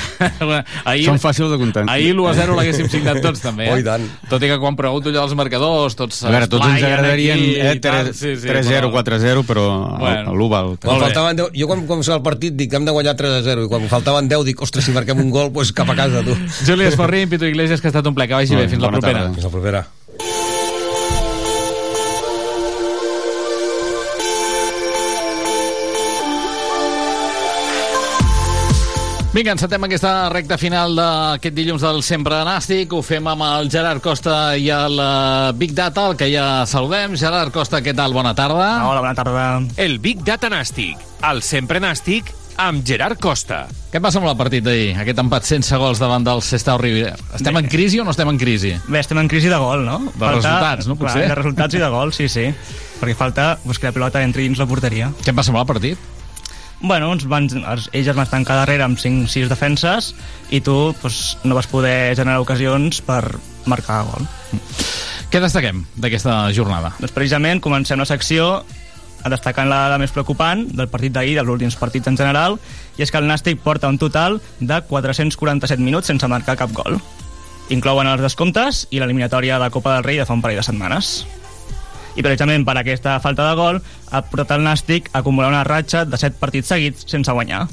[0.89, 1.84] ahir, Són fàcils de comptar.
[1.93, 3.74] Ahir l'1-0 l'haguéssim signat tots, també, eh?
[3.74, 4.07] Oh, i tant.
[4.30, 7.74] Tot i que quan pregunto allò dels marcadors, tots A veure, tots ens agradarien eh,
[7.76, 8.09] i tal.
[8.09, 9.66] 3-0, Sí, sí, 3-0, però- 4-0, però
[10.01, 10.32] Bueno.
[10.32, 10.72] l'1 val.
[10.80, 13.45] Quan faltaven 10, jo quan començava el partit dic que hem de guanyar 3 a
[13.45, 16.24] 0 i quan faltaven 10 dic, ostres, si marquem un gol doncs cap a casa
[16.24, 16.34] tu
[16.64, 18.26] Júlia Esforrín, Pito Iglesias, que ha estat un ple.
[18.28, 18.68] Que vagi bé.
[18.68, 19.28] Fins la propera.
[19.34, 19.84] Fins la propera.
[29.37, 32.95] Vinga, encetem aquesta recta final d'aquest dilluns del Sempre Nàstic.
[32.97, 37.18] Ho fem amb el Gerard Costa i el eh, Big Data, el que ja saludem.
[37.20, 38.16] Gerard Costa, què tal?
[38.16, 38.70] Bona tarda.
[38.89, 39.45] Hola, bona tarda.
[39.76, 42.32] El Big Data Nàstic, el sempre nàstic,
[42.64, 43.66] amb Gerard Costa.
[43.93, 44.97] Què passa amb el partit d'ahir?
[45.05, 47.12] Aquest empat sense gols davant del Sestao River.
[47.37, 48.72] Estem en crisi o no estem en crisi?
[48.89, 50.01] Bé, estem en crisi de gol, no?
[50.16, 50.97] De resultats, no?
[50.97, 51.26] Potser?
[51.26, 52.49] Clar, de resultats i de gol, sí, sí.
[53.05, 55.12] Perquè falta pues, que la pilota entri dins la porteria.
[55.20, 56.12] Què passa amb el partit?
[56.81, 60.12] Bueno, uns van, els, ells es van tancar darrere amb 5-6 defenses
[60.53, 63.22] i tu pues, no vas poder generar ocasions per
[63.66, 64.27] marcar gol.
[65.33, 66.93] Què destaquem d'aquesta jornada?
[67.01, 68.61] Doncs precisament comencem la secció
[69.27, 72.61] destacant la, la més preocupant del partit d'ahir, dels últims partits en general,
[72.97, 77.01] i és que el Nàstic porta un total de 447 minuts sense marcar cap gol.
[77.74, 80.66] Inclouen els descomptes i l'eliminatòria de la Copa del Rei de fa un parell de
[80.68, 81.24] setmanes.
[82.17, 83.79] I precisament per aquesta falta de gol
[84.11, 87.67] ha portat el Nàstic a acumular una ratxa de 7 partits seguits sense guanyar.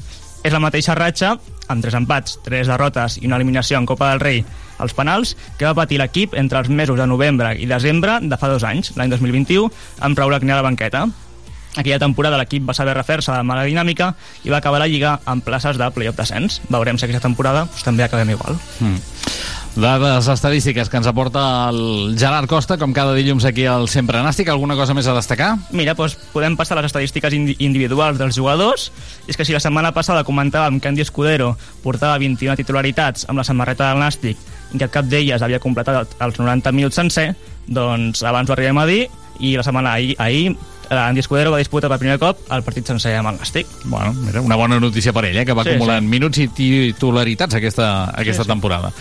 [0.44, 1.38] És la mateixa ratxa,
[1.72, 4.44] amb 3 empats, 3 derrotes i una eliminació en Copa del Rei
[4.78, 8.50] als penals, que va patir l'equip entre els mesos de novembre i desembre de fa
[8.52, 9.70] dos anys, l'any 2021,
[10.04, 11.06] amb Raúl Agné a la banqueta.
[11.74, 14.12] Aquella temporada l'equip va saber refer-se de mala dinàmica
[14.44, 16.60] i va acabar la Lliga amb places de playoff descens.
[16.70, 18.58] Veurem si aquesta temporada doncs, també acabem igual.
[18.80, 19.00] Mm.
[19.74, 24.46] Dades estadístiques que ens aporta el Gerard Costa, com cada dilluns aquí al Sempre Nàstic.
[24.52, 25.56] Alguna cosa més a destacar?
[25.74, 28.92] Mira, doncs podem passar les estadístiques indi individuals dels jugadors.
[29.26, 33.46] És que si la setmana passada comentàvem que Andy Escudero portava 21 titularitats amb la
[33.48, 34.38] samarreta del Nàstic
[34.74, 37.32] i que cap d'elles havia completat els 90 minuts sencer,
[37.66, 39.08] doncs abans ho arribem a dir
[39.42, 40.54] i la setmana ahir, ahir
[40.90, 43.66] Andy Escudero va disputar per primer cop el partit sencer amb el Nàstic.
[43.84, 46.08] Bueno, mira, una bona notícia per ell, eh, que va Sí, acumulant sí.
[46.10, 48.52] minuts i titularitats aquesta, aquesta Sí, sí.
[48.52, 48.92] temporada.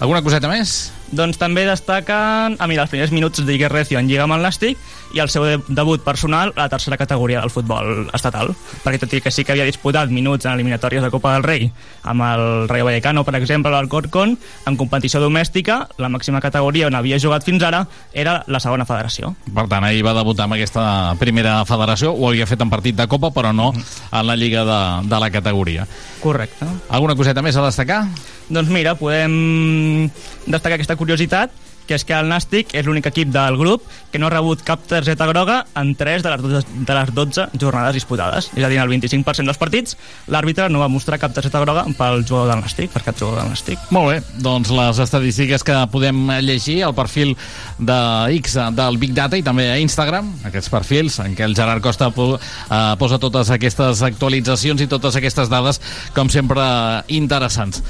[0.00, 0.92] Alguna coseta més?
[1.12, 4.78] Doncs també destaquen, a mi, els primers minuts d'Iker Recio en Lliga amb el Nàstic
[5.14, 8.50] i el seu de debut personal a la tercera categoria del futbol estatal.
[8.82, 11.68] Perquè tot i que sí que havia disputat minuts en eliminatòries de Copa del Rei
[12.02, 14.36] amb el Rayo Vallecano, per exemple, o el Corcón,
[14.66, 19.34] en competició domèstica, la màxima categoria on havia jugat fins ara era la segona federació.
[19.54, 23.06] Per tant, ahir va debutar amb aquesta primera federació, ho havia fet en partit de
[23.06, 25.86] Copa, però no en la Lliga de, de la categoria.
[26.24, 26.66] Correcte.
[26.88, 28.06] Alguna coseta més a destacar?
[28.48, 30.10] Doncs mira, podem
[30.44, 31.52] destacar aquesta curiositat,
[31.86, 34.82] que és que el Nàstic és l'únic equip del grup que no ha rebut cap
[34.88, 38.50] targeta groga en 3 de les 12, de les 12 jornades disputades.
[38.56, 39.98] És a dir, en el 25% dels partits,
[40.32, 43.52] l'àrbitre no va mostrar cap targeta groga pel jugador del Nàstic, per cap jugador del
[43.52, 43.84] Nàstic.
[43.94, 47.34] Molt bé, doncs les estadístiques que podem llegir al perfil
[47.78, 47.98] de
[48.38, 52.08] X del Big Data i també a Instagram, aquests perfils en què el Gerard Costa
[52.08, 55.80] eh, posa totes aquestes actualitzacions i totes aquestes dades,
[56.16, 56.64] com sempre,
[57.12, 57.82] interessants.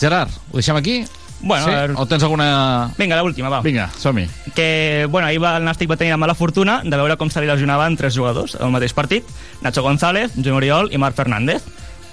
[0.00, 0.98] Gerard, ho deixem aquí?
[1.40, 1.70] Bueno, sí?
[1.72, 2.90] a veure- O tens alguna...
[2.96, 3.60] Vinga, l'última, va.
[3.62, 4.26] Vinga, som-hi.
[4.54, 7.40] que bueno, ahir va, el Nàstic va tenir la mala fortuna de veure com se
[7.40, 9.24] li lesionaven tres jugadors al mateix partit,
[9.60, 11.62] Nacho González, Joan Oriol i Marc Fernández.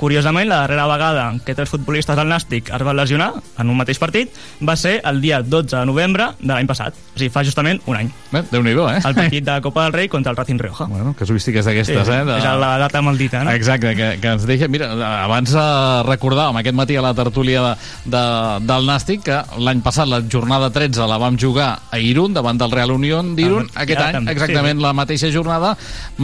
[0.04, 3.30] Curiosament, la darrera vegada que tres futbolistes del Nàstic es van lesionar
[3.62, 6.98] en un mateix partit va ser el dia 12 de novembre de l'any passat.
[7.14, 8.10] O sigui, fa justament un any.
[8.34, 8.98] Bé, Déu-n'hi-do, eh?
[9.00, 10.90] El partit de Copa del Rei contra el Racing Rioja.
[10.92, 12.20] Bueno, casuístiques d'aquestes, eh?
[12.28, 12.36] De...
[12.36, 13.54] És la data maldita, no?
[13.56, 14.68] Exacte, que, que ens deixa...
[14.68, 14.92] Mira,
[15.22, 15.56] abans
[16.10, 17.74] recordàvem aquest matí a la tertúlia de,
[18.18, 18.26] de,
[18.68, 22.76] del Nàstic que l'any passat, la jornada 13, la vam jugar a Irún, davant del
[22.76, 23.72] Real Unión d'Irún.
[23.72, 24.88] Ah, Aquest ja, any, també, exactament sí, sí.
[24.90, 25.76] la mateixa jornada,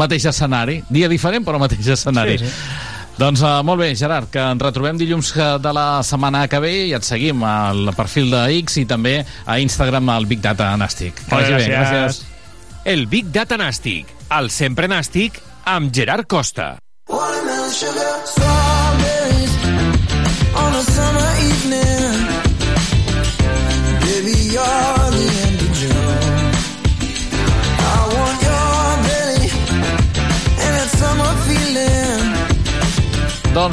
[0.04, 0.82] mateix escenari.
[0.92, 2.42] Dia diferent, però mateix escenari.
[2.44, 2.98] Sí, sí.
[3.20, 6.72] Doncs uh, molt bé, Gerard, que ens retrobem dilluns eh, de la setmana que ve
[6.88, 11.20] i et seguim al perfil de X i també a Instagram al Big Data Nàstic.
[11.26, 12.22] Que Molt vagi bé, gràcies.
[12.24, 12.86] gràcies.
[12.96, 16.78] El Big Data Nàstic, el sempre nàstic, amb Gerard Costa.
[17.12, 18.49] Watermelon sugar,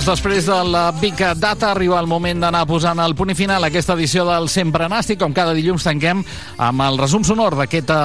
[0.07, 3.97] Després del Big Data arriba el moment d'anar posant el punt i final a aquesta
[3.97, 5.19] edició del Sempre Nàstic.
[5.19, 6.21] Com cada dilluns tanquem
[6.63, 7.97] amb el resum sonor d'aquest eh,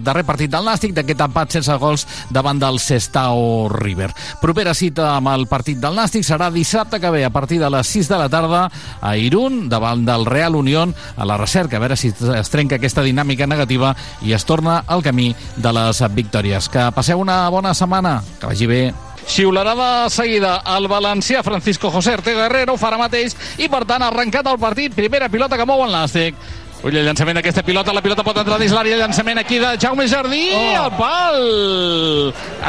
[0.00, 4.08] darrer partit del Nàstic, d'aquest empat sense gols davant del Sestao River.
[4.40, 7.92] Propera cita amb el partit del Nàstic serà dissabte que ve a partir de les
[7.92, 8.62] 6 de la tarda
[9.02, 13.04] a Irún, davant del Real Unión, a la recerca, a veure si es trenca aquesta
[13.04, 13.92] dinàmica negativa
[14.24, 16.72] i es torna al camí de les victòries.
[16.72, 18.82] Que passeu una bona setmana, que vagi bé.
[19.28, 24.02] Xiularà de seguida el valencià Francisco José Ortega Herrero, ho farà mateix, i per tant
[24.02, 26.38] ha arrencat el partit, primera pilota que mou el Nàstic.
[26.80, 30.06] Ull, el llançament d'aquesta pilota, la pilota pot entrar dins l'àrea, llançament aquí de Jaume
[30.08, 30.84] Jardí, oh.
[30.86, 31.42] al pal!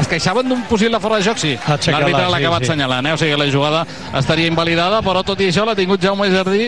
[0.01, 1.53] Es queixaven d'un possible fora de joc, sí.
[1.55, 2.67] L'àrbitre l'ha sí, acabat sí.
[2.67, 3.13] assenyalant, eh?
[3.15, 3.85] o sigui, la jugada
[4.19, 6.67] estaria invalidada, però tot i això l'ha tingut Jaume Jardí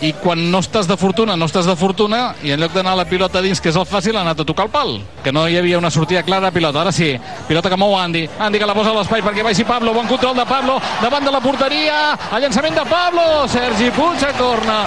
[0.00, 3.06] i quan no estàs de fortuna, no estàs de fortuna, i en lloc d'anar la
[3.08, 4.92] pilota dins, que és el fàcil, ha anat a tocar el pal,
[5.24, 6.82] que no hi havia una sortida clara de pilota.
[6.82, 7.10] Ara sí,
[7.48, 10.36] pilota que mou Andy, Andy que la posa a l'espai perquè vagi Pablo, bon control
[10.38, 11.98] de Pablo, davant de la porteria,
[12.32, 14.80] el llançament de Pablo, Sergi Puig a corna.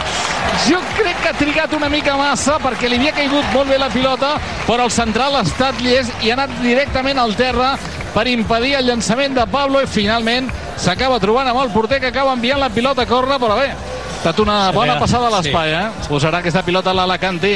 [0.67, 3.91] Jo crec que ha trigat una mica massa perquè li havia caigut molt bé la
[3.91, 4.35] pilota,
[4.67, 7.75] però el central ha estat llest i ha anat directament al terra
[8.13, 10.49] per impedir el llançament de Pablo i finalment
[10.81, 13.71] s'acaba trobant amb el porter que acaba enviant la pilota a corna, però bé,
[14.21, 15.85] estat una bona passada a l'espai, eh?
[16.05, 17.55] Posarà aquesta pilota a l'Alacantí.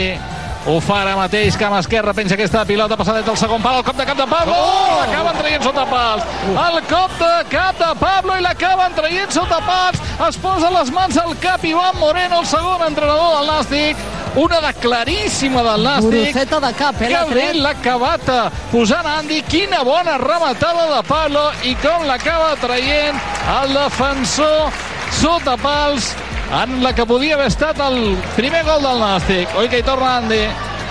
[0.66, 4.00] Ho fa ara mateix, cama esquerra, penja aquesta pilota passada del segon pal, el cop
[4.00, 4.96] de cap de Pablo, oh!
[4.98, 10.02] l'acaben traient sota pals, el cop de cap de Pablo i l'acaben traient sota pals,
[10.26, 14.02] es posa les mans al cap Ivan Moreno, el segon entrenador del Nàstic,
[14.42, 17.62] una de claríssima del Nàstic, Broceta de cap, eh, que l'ha bé tret.
[17.62, 18.44] l'ha acabat eh,
[18.74, 23.22] posant Andy, quina bona rematada de Pablo i com l'acaba traient
[23.62, 24.74] el defensor
[25.22, 26.16] sota pals
[26.52, 29.56] en la que podia haver estat el primer gol del Nàstic.
[29.58, 30.42] Oi que hi torna Andy.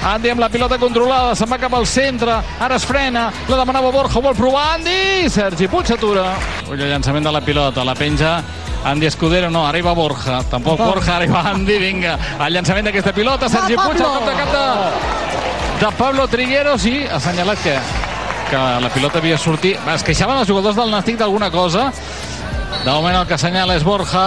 [0.05, 3.89] Andy amb la pilota controlada, se'n va cap al centre, ara es frena, la demanava
[3.95, 6.27] Borja, vol provar Andy, Sergi Puig s'atura.
[6.69, 8.35] Ull, el llançament de la pilota, la penja
[8.85, 13.79] Andy Escudero, no, va Borja, tampoc Borja, va Andy, vinga, el llançament d'aquesta pilota, Sergi
[13.81, 17.79] Puig, el cop de cap de, de Pablo Trigueros i ha assenyalat que
[18.51, 19.81] que la pilota havia sortit.
[19.95, 21.89] Es queixaven els jugadors del Nàstic d'alguna cosa.
[22.85, 24.25] De moment el que assenyala és Borja.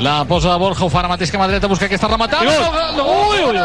[0.00, 2.48] La posa Borja, ho fa ara mateix que mà dreta, busca aquesta rematada.
[2.96, 3.04] Gol!
[3.04, 3.58] Ui, ui,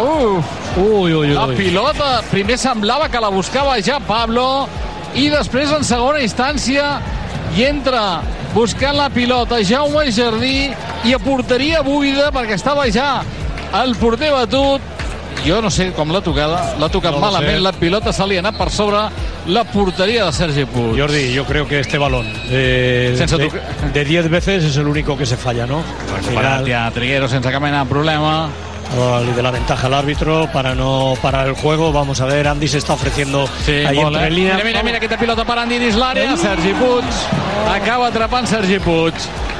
[0.00, 0.40] ui.
[0.80, 1.34] Ui, ui.
[1.36, 4.66] La pilota, primer semblava que la buscava ja Pablo
[5.16, 6.96] i després en segona instància
[7.56, 8.22] i entra
[8.54, 10.70] buscant la pilota Jaume Jardí
[11.04, 13.10] i a porteria buida perquè estava ja
[13.76, 14.95] el porter batut
[15.46, 17.62] jo no sé com l'ha tocada, l'ha tocat No malament, sé.
[17.64, 18.98] la pilota se li ha anat per sobre
[19.46, 20.98] la porteria de Sergi Puig.
[20.98, 23.92] Jordi, yo creo que este balón eh, de, tocar.
[23.92, 25.82] de 10 veces es el único que se falla, ¿no?
[26.14, 28.48] Al Final, ja, Triguero sense cap mena de problema.
[29.28, 31.92] Y de la ventaja al árbitro para no parar el juego.
[31.92, 34.30] Vamos a ver, Andy se está ofreciendo Sí, ahí entre eh?
[34.30, 34.56] líneas.
[34.56, 36.36] Mira, mira, mira aquesta pilota per Andy dins l'àrea.
[36.36, 37.04] Sergi Puig
[37.74, 39.14] acaba atrapant Sergi Puig.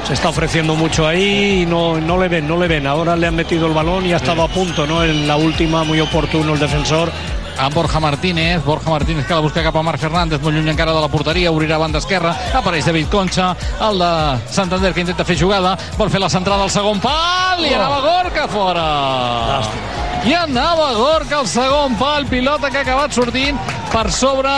[0.07, 2.87] Se está ofreciendo mucho ahí y no, no le ven, no le ven.
[2.87, 5.03] Ahora le han metido el balón y ha estado a punto, ¿no?
[5.03, 7.11] En la última, muy oportuno el defensor.
[7.59, 10.93] Amb Borja Martínez, Borja Martínez que la busca cap a Marc Fernández, molt lluny encara
[10.93, 13.51] de la porteria, obrirà a banda esquerra, apareix David Concha,
[13.87, 14.11] el de
[14.53, 18.47] Santander que intenta fer jugada, vol fer la centrada al segon pal, i anava Gorka
[18.51, 18.87] fora.
[20.27, 23.57] I anava Gorka al segon pal, pilota que ha acabat sortint
[23.93, 24.53] per sobre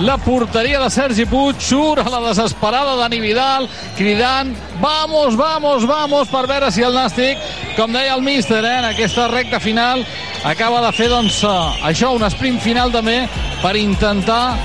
[0.00, 6.28] la porteria de Sergi Puig, surt a la desesperada Dani Vidal, cridant vamos, vamos, vamos,
[6.32, 7.38] per veure si el Nàstic,
[7.76, 10.06] com deia el míster, eh, en aquesta recta final,
[10.44, 13.28] acaba de fer, doncs, eh, això, un sprint final també,
[13.60, 14.56] per intentar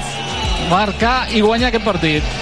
[0.72, 2.36] marcar i guanyar aquest partit.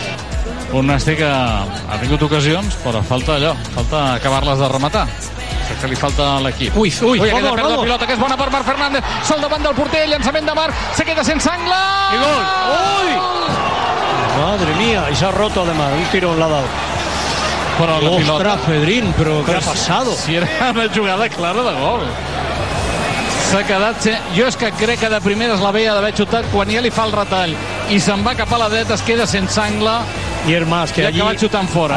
[0.74, 5.08] Un Nàstic ha tingut ocasions, però falta allò, falta acabar-les de rematar.
[5.74, 6.76] Crec que li falta a l'equip.
[6.78, 9.06] Ui, ui, ui, vamos, vamos, la pilota, que és bona per Marc Fernández.
[9.26, 11.80] Sol davant del porter, llançament de Marc, se queda sense angle.
[12.14, 12.44] Y gol.
[12.78, 13.12] ¡Uy!
[14.38, 15.90] Madre mía, y se ha roto además.
[15.98, 16.68] Un tirón le ha dado.
[17.80, 18.58] Però la Ostras, pilota...
[18.68, 20.14] Pedrín, pero ¿qué Però ha pasado?
[20.14, 22.02] Si era una jugada clara de gol.
[23.50, 24.06] S'ha quedat...
[24.38, 27.08] Jo és que crec que de primeres la veia d'haver xutat quan ja li fa
[27.10, 27.56] el retall
[27.90, 29.98] i se'n va cap a la dreta, es queda sense angle
[30.46, 31.20] Y es más, que allí,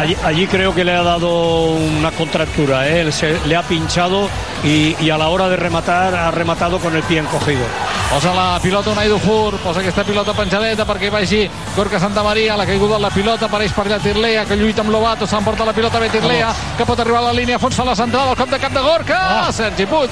[0.03, 2.87] allí, allí creo que le ha dado una contractura.
[2.89, 3.01] ¿eh?
[3.01, 4.29] Él se- le ha pinchado
[4.63, 7.65] y, y a la hora de rematar ha rematado con el pie encogido.
[8.09, 11.41] Posa la pilota Unai Dufour, posa aquesta pilota penjadeta perquè vagi
[11.75, 14.91] Gorka Santa Maria, la caiguda de la pilota, apareix per allà Tirlea, que lluita amb
[14.95, 17.97] Lobato, s'emporta la pilota bé Tirlea, que pot arribar a la línia, fons fa la
[17.99, 19.19] centrada, al cop de cap de Gorka,
[19.49, 19.51] ah.
[19.53, 20.11] Sergi Puig.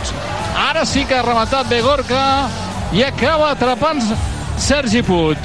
[0.59, 2.49] Ara sí que ha rematat bé Gorka
[2.93, 4.03] i acaba atrapant
[4.59, 5.39] Sergi Puig.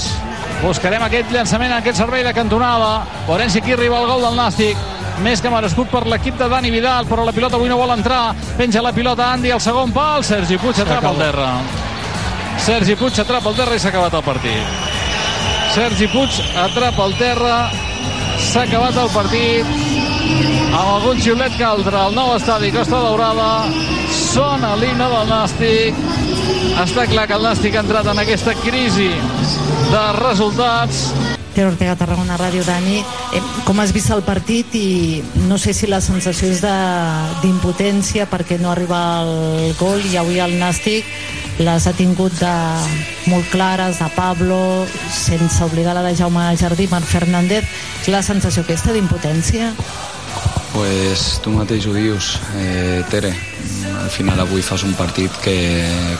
[0.60, 3.05] Buscarem aquest llançament, aquest servei de cantonada.
[3.28, 4.88] Veurem si aquí arriba el gol del Nàstic.
[5.24, 8.36] Més que merescut per l'equip de Dani Vidal, però la pilota avui no vol entrar.
[8.57, 10.24] Penja la pilota Andy al segon pal.
[10.24, 11.49] Sergi Puig atrapa al terra.
[12.60, 14.88] Sergi Puig atrapa el terra i s'ha acabat el partit.
[15.76, 17.57] Sergi Puig atrapa el terra,
[18.39, 20.18] s'ha acabat el partit
[20.70, 23.49] amb algun xiulet que altre al nou estadi Costa Daurada
[24.14, 25.97] sona l'himne del Nàstic
[26.83, 29.11] està clar que el Nàstic ha entrat en aquesta crisi
[29.89, 31.09] de resultats
[31.59, 33.01] Ter Ortega, Tarragona Ràdio, Dani.
[33.35, 35.19] Eh, com has vist el partit i
[35.49, 36.61] no sé si la sensació és
[37.41, 41.03] d'impotència perquè no arriba el gol i avui el Nàstic
[41.59, 42.53] les ha tingut de,
[43.27, 47.67] molt clares, de Pablo, sense oblidar la de Jaume Jardí, Marc Fernández.
[48.07, 49.73] La sensació aquesta d'impotència?
[50.74, 53.34] Pues tu mateix ho dius, eh, Tere.
[54.03, 55.55] Al final avui fas un partit que,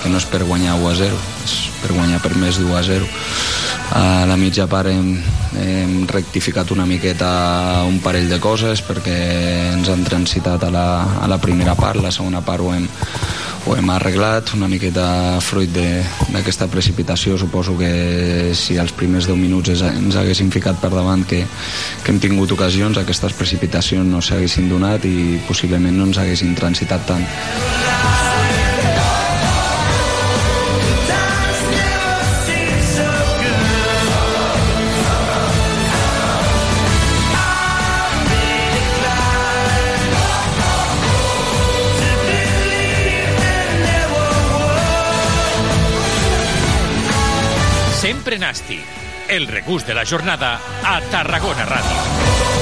[0.02, 2.84] que no és per guanyar 1 a 0, és per guanyar per més d'1 a
[2.84, 3.10] 0.
[4.00, 5.16] A la mitja part hem,
[5.58, 9.18] hem rectificat una miqueta un parell de coses perquè
[9.74, 10.88] ens han transitat a la,
[11.24, 12.86] a la primera part, la segona part ho hem,
[13.70, 17.38] ho hem arreglat una miqueta fruit d'aquesta precipitació.
[17.38, 21.44] Suposo que si als primers 10 minuts ens haguessin ficat per davant que,
[22.02, 27.06] que hem tingut ocasions aquestes precipitacions no s'haguessin donat i possiblement no ens haguessin transitat
[27.14, 28.39] tant
[48.30, 48.84] Sempre Nàstic,
[49.34, 50.52] el regust de la jornada
[50.86, 52.59] a Tarragona Ràdio.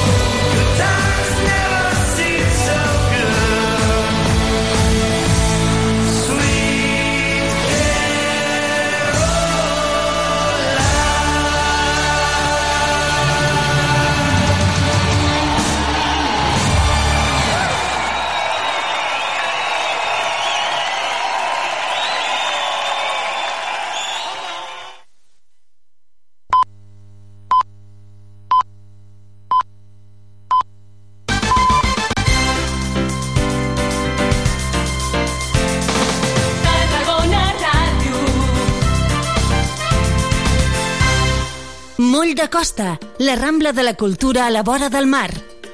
[42.49, 45.29] Costa, la Rambla de la Cultura a la vora del mar.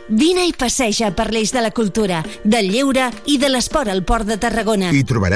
[0.09, 4.27] Vine i passeja per l'eix de la cultura, del lleure i de l'esport al Port
[4.27, 4.89] de Tarragona.
[4.91, 5.31] Hi trobaràs